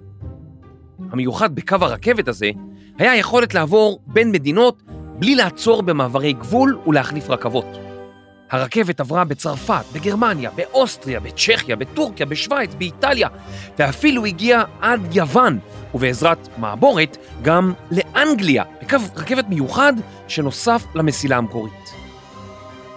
המיוחד 1.11 1.55
בקו 1.55 1.75
הרכבת 1.81 2.27
הזה 2.27 2.49
היה 2.97 3.11
היכולת 3.11 3.53
לעבור 3.53 3.99
בין 4.07 4.31
מדינות 4.31 4.81
בלי 5.19 5.35
לעצור 5.35 5.83
במעברי 5.83 6.33
גבול 6.33 6.79
ולהחליף 6.87 7.29
רכבות. 7.29 7.77
הרכבת 8.51 8.99
עברה 8.99 9.23
בצרפת, 9.23 9.85
בגרמניה, 9.93 10.49
באוסטריה, 10.55 11.19
בצ'כיה, 11.19 11.75
בטורקיה, 11.75 12.25
בשוויץ, 12.25 12.73
באיטליה, 12.77 13.27
ואפילו 13.79 14.25
הגיעה 14.25 14.63
עד 14.81 15.15
יוון, 15.15 15.59
ובעזרת 15.93 16.47
מעבורת 16.57 17.17
גם 17.41 17.73
לאנגליה, 17.91 18.63
בקו 18.81 18.97
רכבת 19.15 19.45
מיוחד 19.49 19.93
שנוסף 20.27 20.83
למסילה 20.95 21.37
המקורית. 21.37 21.93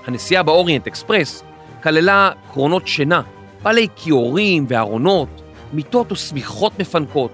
הנסיעה 0.07 0.43
באוריינט 0.43 0.87
אקספרס 0.87 1.43
כללה 1.83 2.31
קרונות 2.53 2.89
שינה, 2.89 3.23
בעלי 3.63 3.89
כיורים 3.97 4.67
וארונות, 4.69 5.43
מיטות 5.73 6.13
ושמיכות 6.13 6.79
מפנקות, 6.79 7.31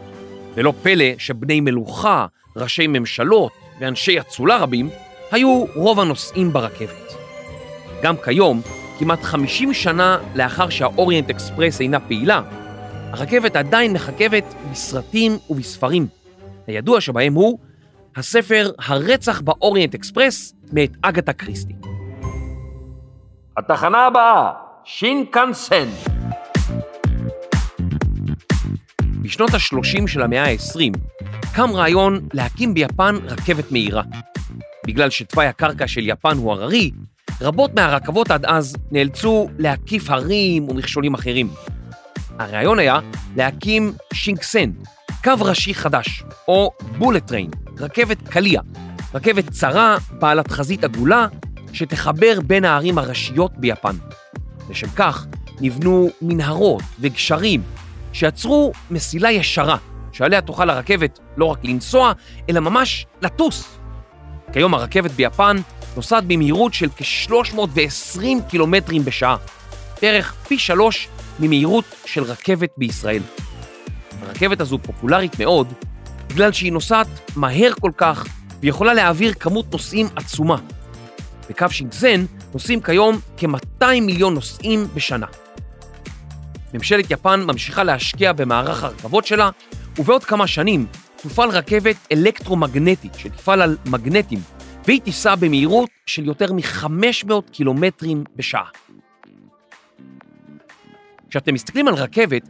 ולא 0.55 0.73
פלא 0.83 1.05
שבני 1.19 1.61
מלוכה, 1.61 2.27
ראשי 2.57 2.87
ממשלות 2.87 3.64
ואנשי 3.81 4.21
אצולה 4.21 4.57
רבים 4.57 4.89
היו 5.31 5.65
רוב 5.75 6.01
הנוסעים 6.01 6.53
ברכבת. 6.53 7.15
גם 8.03 8.17
כיום, 8.17 8.61
כמעט 8.99 9.23
50 9.23 9.75
שנה 9.75 10.19
לאחר 10.35 10.69
שהאוריינט 10.69 11.31
אקספרס 11.31 11.81
אינה 11.81 12.01
פעילה, 12.01 12.43
הרכבת 13.11 13.57
עדיין 13.57 13.93
מחכבת 13.93 14.55
בסרטים 14.71 15.39
ובספרים. 15.51 16.07
הידוע 16.67 17.01
שבהם 17.01 17.35
הוא 17.35 17.59
הספר 18.17 18.71
הרצח 18.79 19.41
באוריינט 19.41 19.95
אקספרס 19.95 20.55
מאת 20.73 20.91
אגתה 21.03 21.33
קריסטי. 21.33 21.75
התחנה 23.57 24.07
הבאה, 24.07 24.53
שינקנסן. 24.85 25.89
בשנות 29.25 29.55
ה-30 29.55 30.07
של 30.07 30.23
המאה 30.23 30.45
ה-20 30.45 30.99
קם 31.55 31.71
רעיון 31.73 32.29
להקים 32.33 32.75
ביפן 32.75 33.17
רכבת 33.29 33.73
מהירה. 33.73 34.03
בגלל 34.87 35.11
שתוואי 35.11 35.47
הקרקע 35.47 35.89
של 35.89 36.01
יפן 36.05 36.37
הוא 36.37 36.53
הררי, 36.53 36.91
רבות 37.41 37.75
מהרכבות 37.75 38.31
עד 38.31 38.45
אז 38.45 38.77
נאלצו 38.93 39.49
להקיף 39.59 40.11
הרים 40.11 40.69
ומכשולים 40.69 41.15
אחרים. 41.15 41.49
הרעיון 42.39 42.79
היה 42.79 42.99
להקים 43.37 43.93
שינקסן, 44.13 44.71
קו 45.25 45.33
ראשי 45.41 45.75
חדש, 45.75 46.25
או 46.49 46.71
בולט 46.99 47.27
טריין, 47.27 47.51
רכבת 47.79 48.29
קליע, 48.29 48.61
רכבת 49.15 49.51
צרה 49.51 49.97
בעלת 50.11 50.51
חזית 50.51 50.85
עגולה 50.85 51.27
שתחבר 51.73 52.39
בין 52.47 52.65
הערים 52.65 52.99
הראשיות 52.99 53.53
ביפן. 53.57 53.97
לשם 54.71 54.91
כך 54.97 55.27
נבנו 55.61 56.11
מנהרות 56.23 56.83
וגשרים 57.01 57.63
שיצרו 58.15 58.73
מסילה 58.91 59.31
ישרה, 59.31 59.77
שעליה 60.13 60.41
תוכל 60.41 60.71
הרכבת 60.71 61.19
לא 61.37 61.45
רק 61.45 61.59
לנסוע, 61.65 62.13
אלא 62.51 62.61
ממש 62.61 63.07
לטוס. 63.23 63.79
כיום 64.53 64.75
הרכבת 64.75 65.11
ביפן 65.11 65.57
נוסעת 65.97 66.25
במהירות 66.25 66.75
של 66.75 66.89
כ-320 66.97 68.21
קילומטרים 68.49 69.05
בשעה, 69.05 69.37
בערך 70.03 70.35
פי 70.49 70.59
שלוש 70.59 71.09
ממהירות 71.41 71.85
של 72.07 72.23
רכבת 72.23 72.71
בישראל. 72.77 73.23
הרכבת 74.23 74.61
הזו 74.61 74.79
פופולרית 74.83 75.39
מאוד 75.39 75.73
בגלל 76.29 76.53
שהיא 76.53 76.73
נוסעת 76.73 77.07
מהר 77.37 77.73
כל 77.81 77.91
כך 77.97 78.27
ויכולה 78.61 78.95
להעביר 78.95 79.33
כמות 79.35 79.73
נוסעים 79.73 80.07
עצומה. 80.17 80.57
בקו 81.51 81.71
שינקזן 81.71 82.25
נוסעים 82.53 82.81
כיום 82.81 83.19
כ-200 83.37 84.01
מיליון 84.01 84.35
נוסעים 84.35 84.87
בשנה. 84.95 85.27
ממשלת 86.75 87.11
יפן 87.11 87.41
ממשיכה 87.47 87.85
להשקיע 87.85 88.33
במערך 88.33 88.85
הרכבות 88.85 89.27
שלה, 89.27 89.51
ובעוד 89.99 90.25
כמה 90.25 90.47
שנים 90.47 90.87
תופעל 91.23 91.51
רכבת 91.51 91.97
אלקטרומגנטית 92.13 93.15
שתפעל 93.15 93.63
על 93.63 93.77
מגנטים, 93.87 94.39
והיא 94.87 95.01
תיסע 95.01 95.35
במהירות 95.35 95.91
של 96.07 96.25
יותר 96.25 96.53
מ-500 96.53 97.33
קילומטרים 97.53 98.25
בשעה. 98.37 98.69
כשאתם 101.31 101.55
מסתכלים 101.55 101.89
על 101.89 101.95
רכבת, 101.95 102.49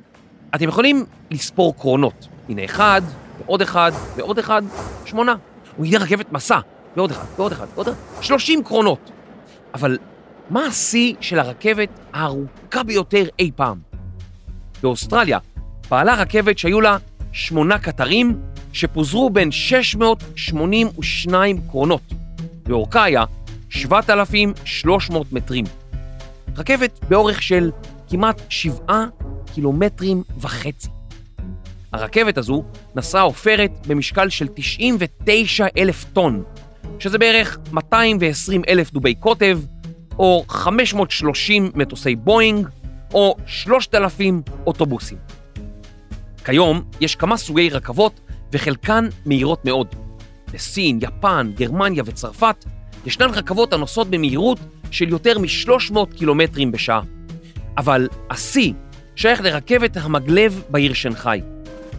אתם 0.54 0.68
יכולים 0.68 1.04
לספור 1.30 1.76
קרונות. 1.76 2.28
הנה 2.48 2.64
אחד, 2.64 3.02
ועוד 3.38 3.62
אחד, 3.62 3.92
ועוד 4.16 4.38
אחד, 4.38 4.62
שמונה. 5.04 5.34
יהיה 5.82 5.98
רכבת 5.98 6.32
מסע, 6.32 6.58
ועוד 6.96 7.10
אחד, 7.10 7.24
ועוד 7.36 7.52
אחד, 7.52 7.66
ועוד 7.74 7.88
אחד, 7.88 8.22
30 8.22 8.64
קרונות. 8.64 9.10
אבל 9.74 9.98
מה 10.50 10.66
השיא 10.66 11.14
של 11.20 11.38
הרכבת 11.38 11.88
הארוכה 12.12 12.82
ביותר 12.82 13.24
אי 13.38 13.50
פעם? 13.56 13.93
באוסטרליה 14.84 15.38
פעלה 15.88 16.14
רכבת 16.14 16.58
שהיו 16.58 16.80
לה 16.80 16.96
שמונה 17.32 17.78
קטרים 17.78 18.40
שפוזרו 18.72 19.30
בין 19.30 19.52
682 19.52 21.60
קרונות, 21.68 22.12
ואורכה 22.64 23.04
היה 23.04 23.24
7,300 23.70 25.32
מטרים. 25.32 25.64
רכבת 26.56 27.00
באורך 27.08 27.42
של 27.42 27.70
כמעט 28.08 28.42
7 28.48 29.06
קילומטרים 29.54 30.22
וחצי. 30.40 30.88
הרכבת 31.92 32.38
הזו 32.38 32.64
נסעה 32.94 33.22
עופרת 33.22 33.70
במשקל 33.86 34.28
של 34.28 34.48
99 34.54 35.66
אלף 35.78 36.04
טון, 36.12 36.42
שזה 36.98 37.18
בערך 37.18 37.58
220 37.72 38.62
אלף 38.68 38.92
דובי 38.92 39.14
קוטב, 39.14 39.60
או 40.18 40.44
530 40.48 41.70
מטוסי 41.74 42.16
בואינג, 42.16 42.68
או 43.14 43.36
3,000 43.46 44.42
אוטובוסים. 44.66 45.18
כיום 46.44 46.82
יש 47.00 47.16
כמה 47.16 47.36
סוגי 47.36 47.70
רכבות 47.70 48.20
וחלקן 48.52 49.08
מהירות 49.26 49.64
מאוד. 49.64 49.86
בסין, 50.52 50.98
יפן, 51.02 51.50
גרמניה 51.54 52.02
וצרפת 52.06 52.64
ישנן 53.06 53.30
רכבות 53.30 53.72
הנוסעות 53.72 54.10
במהירות 54.10 54.58
של 54.90 55.08
יותר 55.08 55.38
מ-300 55.38 56.16
קילומטרים 56.16 56.72
בשעה. 56.72 57.00
אבל 57.78 58.08
השיא 58.30 58.72
שייך 59.16 59.40
לרכבת 59.40 59.96
המגלב 59.96 60.62
בעיר 60.68 60.92
שנגחאי. 60.92 61.40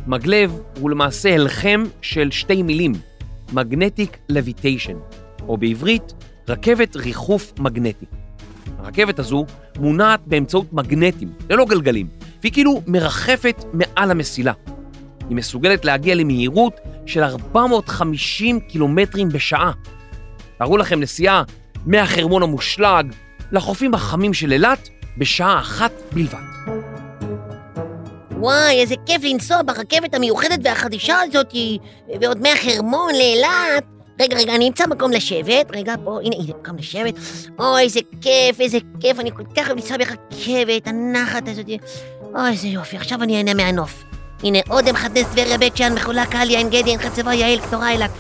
מגלב 0.08 0.60
הוא 0.80 0.90
למעשה 0.90 1.34
הלחם 1.34 1.84
של 2.02 2.32
שתי 2.32 2.64
מילים, 2.64 2.94
Magnetic 3.54 4.32
Levitation, 4.32 5.18
או 5.48 5.58
בעברית, 5.58 6.14
רכבת 6.48 6.96
ריחוף 6.96 7.54
מגנטי. 7.60 8.06
הרכבת 8.86 9.20
הזו 9.20 9.46
מונעת 9.80 10.20
באמצעות 10.26 10.74
מגנטים, 10.74 11.34
ללא 11.50 11.66
גלגלים, 11.66 12.08
והיא 12.42 12.54
כאילו 12.54 12.82
מרחפת 12.88 13.64
מעל 13.74 14.12
המסילה. 14.12 14.54
היא 15.30 15.36
מסוגלת 15.36 15.86
להגיע 15.86 16.16
למהירות 16.16 16.74
של 17.06 17.24
450 17.24 18.60
קילומטרים 18.60 19.30
בשעה. 19.30 19.72
תארו 20.58 20.78
לכם 20.78 21.00
נסיעה 21.00 21.44
מהחרמון 21.86 22.44
המושלג 22.44 23.06
לחופים 23.52 23.94
החמים 23.94 24.34
של 24.34 24.52
אילת 24.52 24.90
בשעה 25.18 25.60
אחת 25.60 25.92
בלבד. 26.12 26.40
וואי, 28.32 28.82
איזה 28.82 28.96
כיף 29.06 29.24
לנסוע 29.24 29.62
ברכבת 29.66 30.14
המיוחדת 30.14 30.60
והחדישה 30.64 31.20
הזאת, 31.22 31.54
ועוד 32.22 32.42
מהחרמון 32.42 33.14
לאילת. 33.16 33.95
רגע, 34.20 34.38
רגע, 34.38 34.56
אני 34.56 34.68
אמצא 34.68 34.88
מקום 34.88 35.12
לשבת. 35.12 35.72
רגע, 35.72 35.94
פה, 36.04 36.20
הנה, 36.24 36.36
הנה, 36.36 36.54
מקום 36.62 36.78
לשבת. 36.78 37.14
אוי, 37.60 37.82
איזה 37.82 38.00
כיף, 38.22 38.60
איזה 38.60 38.78
כיף, 39.00 39.20
אני 39.20 39.32
כל 39.32 39.44
כך 39.58 39.68
אוהב 39.68 39.78
לנסוע 39.78 39.98
ברכבת, 39.98 40.88
הנחת 40.88 41.48
הזאת. 41.48 41.66
אוי, 42.36 42.50
איזה 42.52 42.68
יופי, 42.68 42.98
עכשיו 42.98 43.24
אני 43.24 43.38
אהנה 43.38 43.54
מהנוף. 43.54 44.04
הנה, 44.44 44.60
אודם 44.70 44.96
חדש 44.96 45.24
טבריה 45.24 45.58
בית 45.58 45.78
שאן, 45.78 45.94
מחולה 45.94 46.26
קליה, 46.26 46.58
עין 46.58 46.70
גדי, 46.70 46.90
עין 46.90 47.00
חצבה, 47.00 47.34
יעל, 47.34 47.60
קטורה 47.60 47.92
אילת. 47.92 48.12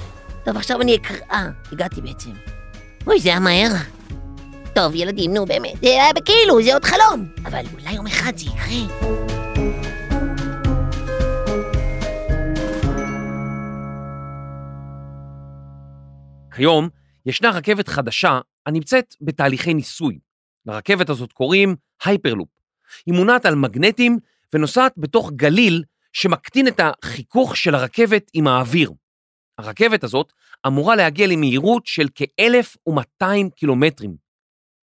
טוב, 0.45 0.57
עכשיו 0.57 0.81
אני 0.81 0.95
אקרא. 0.95 1.39
הגעתי 1.71 2.01
בעצם. 2.01 2.29
אוי, 3.07 3.19
זה 3.19 3.29
היה 3.29 3.39
מהר. 3.39 3.71
טוב, 4.73 4.95
ילדים, 4.95 5.33
נו, 5.33 5.45
באמת, 5.45 5.73
זה 5.81 5.87
היה 5.89 6.13
בכאילו, 6.15 6.63
זה 6.63 6.73
עוד 6.73 6.85
חלום. 6.85 7.25
אבל 7.45 7.63
אולי 7.73 7.95
יום 7.95 8.07
אחד 8.07 8.37
זה 8.37 8.45
יקרה. 8.45 9.44
כיום 16.55 16.89
ישנה 17.25 17.49
רכבת 17.49 17.87
חדשה 17.87 18.39
הנמצאת 18.65 19.15
בתהליכי 19.21 19.73
ניסוי. 19.73 20.19
לרכבת 20.65 21.09
הזאת 21.09 21.33
קוראים 21.33 21.75
הייפרלופ. 22.05 22.49
היא 23.05 23.13
מונעת 23.13 23.45
על 23.45 23.55
מגנטים 23.55 24.19
ונוסעת 24.53 24.93
בתוך 24.97 25.31
גליל 25.35 25.83
שמקטין 26.13 26.67
את 26.67 26.79
החיכוך 26.79 27.57
של 27.57 27.75
הרכבת 27.75 28.31
עם 28.33 28.47
האוויר. 28.47 28.91
הרכבת 29.57 30.03
הזאת 30.03 30.33
אמורה 30.67 30.95
להגיע 30.95 31.27
למהירות 31.27 31.85
של 31.85 32.07
כ-1,200 32.15 33.49
קילומטרים, 33.55 34.15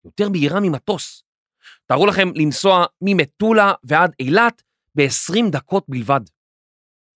יותר 0.05 0.29
מהירה 0.29 0.61
ממטוס. 0.61 1.25
תארו 1.87 2.07
לכם 2.07 2.29
לנסוע 2.35 2.85
ממטולה 3.01 3.73
ועד 3.85 4.13
אילת 4.21 4.63
ב-20 4.95 5.51
דקות 5.51 5.85
בלבד. 5.89 6.21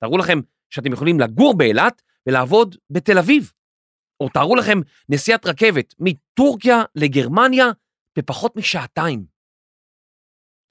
תארו 0.00 0.18
לכם 0.18 0.38
שאתם 0.70 0.92
יכולים 0.92 1.20
לגור 1.20 1.56
באילת 1.56 2.02
ולעבוד 2.26 2.76
בתל 2.90 3.18
אביב. 3.18 3.52
או 4.20 4.28
תארו 4.28 4.56
לכם 4.56 4.78
נסיעת 5.08 5.46
רכבת 5.46 5.94
מטורקיה 5.98 6.82
לגרמניה 6.94 7.66
בפחות 8.18 8.56
משעתיים. 8.56 9.24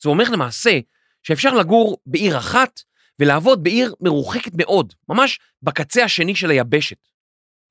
זה 0.04 0.10
אומר 0.10 0.30
למעשה 0.30 0.80
שאפשר 1.24 1.54
לגור 1.54 1.98
בעיר 2.06 2.38
אחת 2.38 2.82
ולעבוד 3.20 3.64
בעיר 3.64 3.96
מרוחקת 4.02 4.52
מאוד, 4.58 4.94
ממש 5.10 5.40
בקצה 5.62 6.04
השני 6.04 6.36
של 6.36 6.50
היבשת. 6.50 6.98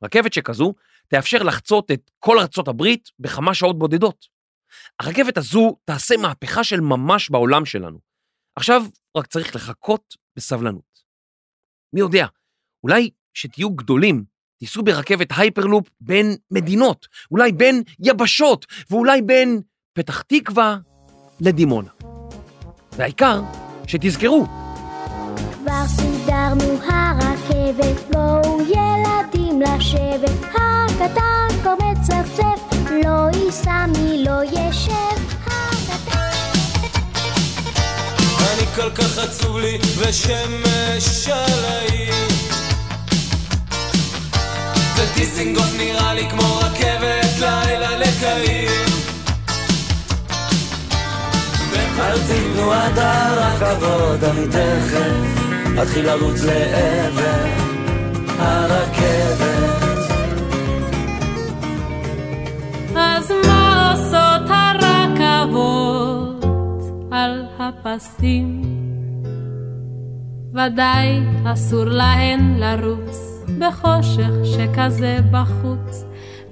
רכבת 0.03 0.33
שכזו 0.33 0.75
תאפשר 1.09 1.43
לחצות 1.43 1.91
את 1.91 2.11
כל 2.19 2.39
ארצות 2.39 2.69
הברית 2.69 3.11
בכמה 3.19 3.55
שעות 3.55 3.79
בודדות. 3.79 4.27
הרכבת 5.01 5.39
הזו 5.39 5.77
תעשה 5.85 6.15
מהפכה 6.17 6.65
של 6.65 6.81
ממש 6.81 7.31
בעולם 7.31 7.65
שלנו. 7.65 7.99
עכשיו 8.57 8.83
רק 9.17 9.27
צריך 9.27 9.57
לחכות 9.57 10.17
בסבלנות. 10.37 11.05
מי 11.93 12.01
יודע, 12.01 12.27
אולי 12.83 13.11
שתהיו 13.35 13.71
גדולים, 13.71 14.25
תיסעו 14.65 14.83
ברכבת 14.83 15.29
הייפרלופ 15.37 15.89
בין 16.01 16.37
מדינות, 16.51 17.07
אולי 17.31 17.53
בין 17.53 17.83
יבשות, 18.01 18.67
ואולי 18.91 19.23
בין 19.23 19.61
פתח 19.93 20.23
תקווה 20.23 20.77
לדימונה. 21.41 21.89
והעיקר, 22.97 23.43
שתזכרו. 23.87 24.47
כבר 25.53 25.83
סידרנו 25.87 26.79
הרכבת, 26.83 28.13
בואו 28.13 28.61
ילדים 28.61 29.61
לשבת. 29.61 30.55
הקטן 30.55 31.63
כה 31.65 31.75
מצפצף, 31.75 32.91
לא 33.05 33.45
ייסע 33.45 33.87
מי 33.87 34.25
לא 34.25 34.45
ישב. 34.45 35.17
אני 38.41 38.67
כל 38.77 38.91
כך 38.91 39.19
עצוב 39.19 39.59
לי 39.59 39.79
ושמש 39.99 41.29
עליי 45.05 45.13
ודיזינגוף 45.13 45.75
נראה 45.79 46.15
לי 46.15 46.31
כמו 46.31 46.57
רכבת 46.57 47.41
לילה 47.41 47.99
לקהיר 47.99 48.71
אל 51.99 52.19
תבנו 52.19 52.73
עד 52.73 52.99
הרכבות, 52.99 54.25
אני 54.25 54.47
תכף 54.49 55.13
אתחיל 55.83 56.07
לרוץ 56.07 56.41
לעבר 56.45 57.47
הרכבת. 58.39 59.85
אז 62.97 63.33
מה 63.47 63.93
עושות 63.93 64.51
הרכבות 64.51 66.45
על 67.11 67.45
הפסים? 67.59 68.63
ודאי 70.55 71.21
אסור 71.45 71.85
להן 71.85 72.55
לרוץ 72.59 73.24
בחושך 73.59 74.31
שכזה 74.45 75.19
בחוץ. 75.31 76.05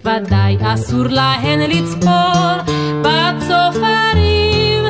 ודאי 0.05 0.57
אסור 0.61 1.05
להן 1.05 1.61
לצפור 1.71 2.75
בצופרים, 3.01 4.85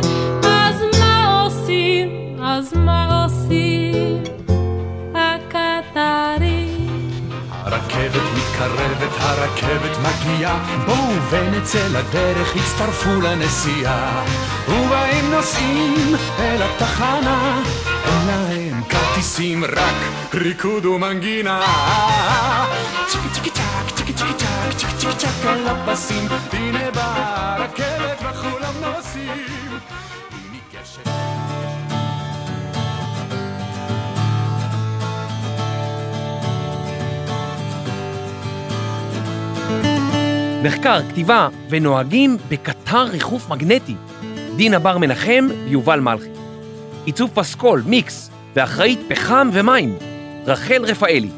אז 0.44 0.82
מה 1.00 1.42
עושים? 1.42 2.08
אז 2.42 2.72
מה 2.76 3.24
עושים? 3.24 4.22
הקטרים. 5.14 7.10
הרכבת 7.50 8.22
מתקרבת, 8.36 9.12
הרכבת 9.18 9.96
מגיעה, 9.98 10.82
בואו 10.86 11.12
ונצא 11.30 11.88
לדרך, 11.88 12.56
הצטרפו 12.56 13.20
לנסיעה. 13.20 14.24
ובאים 14.68 15.30
נוסעים 15.30 16.14
אל 16.38 16.62
התחנה, 16.62 17.62
אין 18.04 18.51
להם 19.22 19.30
כרטיסים, 19.30 19.64
רק 19.64 20.34
ריקוד 20.34 20.86
ומנגינה. 20.86 21.60
צ'יקי 23.08 23.28
צ'יקי 23.34 23.50
צ'ק, 23.50 23.94
צ'יקי 23.96 24.12
צ'יקי 24.12 24.34
צ'ק, 24.38 24.76
צ'יקי 24.76 24.92
צ'יקי 24.98 25.16
צ'ק 25.16 25.46
על 25.46 25.68
הפסים, 25.68 26.28
הנה 26.52 26.90
באה 26.90 27.56
הרכבת 27.56 28.18
וכולם 28.20 28.74
נוסעים. 28.80 29.32
מחקר, 40.62 41.00
כתיבה 41.08 41.48
ונוהגים 41.70 42.36
בקטר 42.48 43.02
ריחוף 43.02 43.48
מגנטי. 43.48 43.94
דינה 44.56 44.78
בר 44.78 44.98
מנחם 44.98 45.48
ויובל 45.64 46.00
מלכי. 46.00 46.28
עיצוב 47.04 47.30
פסקול, 47.34 47.82
מיקס, 47.86 48.31
ואחראית 48.54 49.00
פחם 49.08 49.50
ומים, 49.52 49.96
רחל 50.46 50.84
רפאלי. 50.84 51.28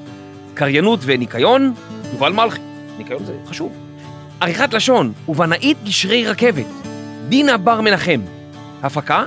קריינות 0.54 1.00
וניקיון, 1.02 1.74
יובל 2.12 2.32
מלכי, 2.32 2.60
ניקיון 2.98 3.24
זה 3.24 3.34
חשוב. 3.46 3.72
עריכת 4.40 4.74
לשון 4.74 5.12
ובנאית 5.28 5.76
גשרי 5.84 6.26
רכבת, 6.26 6.66
דינה 7.28 7.56
בר 7.56 7.80
מנחם. 7.80 8.20
הפקה, 8.82 9.24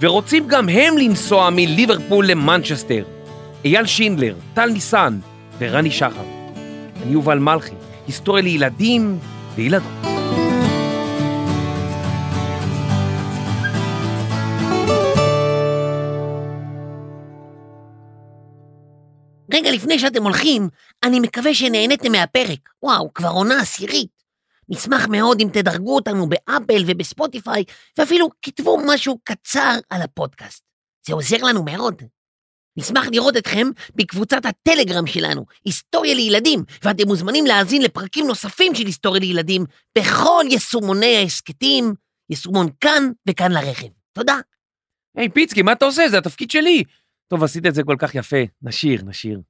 ורוצים 0.00 0.48
גם 0.48 0.68
הם 0.68 0.98
לנסוע 0.98 1.50
מליברפול 1.50 2.26
למנצ'סטר. 2.26 3.04
אייל 3.64 3.86
שינדלר, 3.86 4.34
טל 4.54 4.70
ניסן 4.70 5.18
ורני 5.58 5.90
שחר. 5.90 6.24
אני 7.02 7.12
יובל 7.12 7.38
מלכי, 7.38 7.74
היסטוריה 8.06 8.42
לילדים 8.42 9.18
וילדות. 9.54 10.11
רגע 19.52 19.70
לפני 19.70 19.98
שאתם 19.98 20.22
הולכים, 20.22 20.68
אני 21.04 21.20
מקווה 21.20 21.54
שנהניתם 21.54 22.12
מהפרק. 22.12 22.68
וואו, 22.82 23.14
כבר 23.14 23.28
עונה 23.28 23.60
עשירית. 23.60 24.22
נשמח 24.68 25.08
מאוד 25.08 25.40
אם 25.40 25.48
תדרגו 25.52 25.94
אותנו 25.94 26.28
באפל 26.28 26.84
ובספוטיפיי, 26.86 27.64
ואפילו 27.98 28.28
כתבו 28.42 28.78
משהו 28.86 29.18
קצר 29.24 29.74
על 29.90 30.02
הפודקאסט. 30.02 30.64
זה 31.06 31.14
עוזר 31.14 31.36
לנו 31.42 31.62
מאוד. 31.62 32.02
נשמח 32.76 33.06
לראות 33.12 33.36
אתכם 33.36 33.66
בקבוצת 33.94 34.46
הטלגרם 34.46 35.06
שלנו, 35.06 35.44
היסטוריה 35.64 36.14
לילדים, 36.14 36.64
ואתם 36.82 37.06
מוזמנים 37.06 37.46
להאזין 37.46 37.82
לפרקים 37.82 38.26
נוספים 38.26 38.74
של 38.74 38.86
היסטוריה 38.86 39.20
לילדים 39.20 39.64
בכל 39.98 40.44
יישומוני 40.50 41.16
ההסכתים, 41.16 41.94
יישומון 42.30 42.66
כאן 42.80 43.10
וכאן 43.28 43.52
לרכב. 43.52 43.86
תודה. 44.12 44.38
היי 45.16 45.28
פיצקי, 45.28 45.62
מה 45.62 45.72
אתה 45.72 45.84
עושה? 45.84 46.08
זה 46.08 46.18
התפקיד 46.18 46.50
שלי. 46.50 46.84
טוב, 47.32 47.44
עשית 47.44 47.66
את 47.66 47.74
זה 47.74 47.82
כל 47.82 47.96
כך 47.98 48.14
יפה. 48.14 48.36
נשיר, 48.62 49.02
נשיר. 49.04 49.40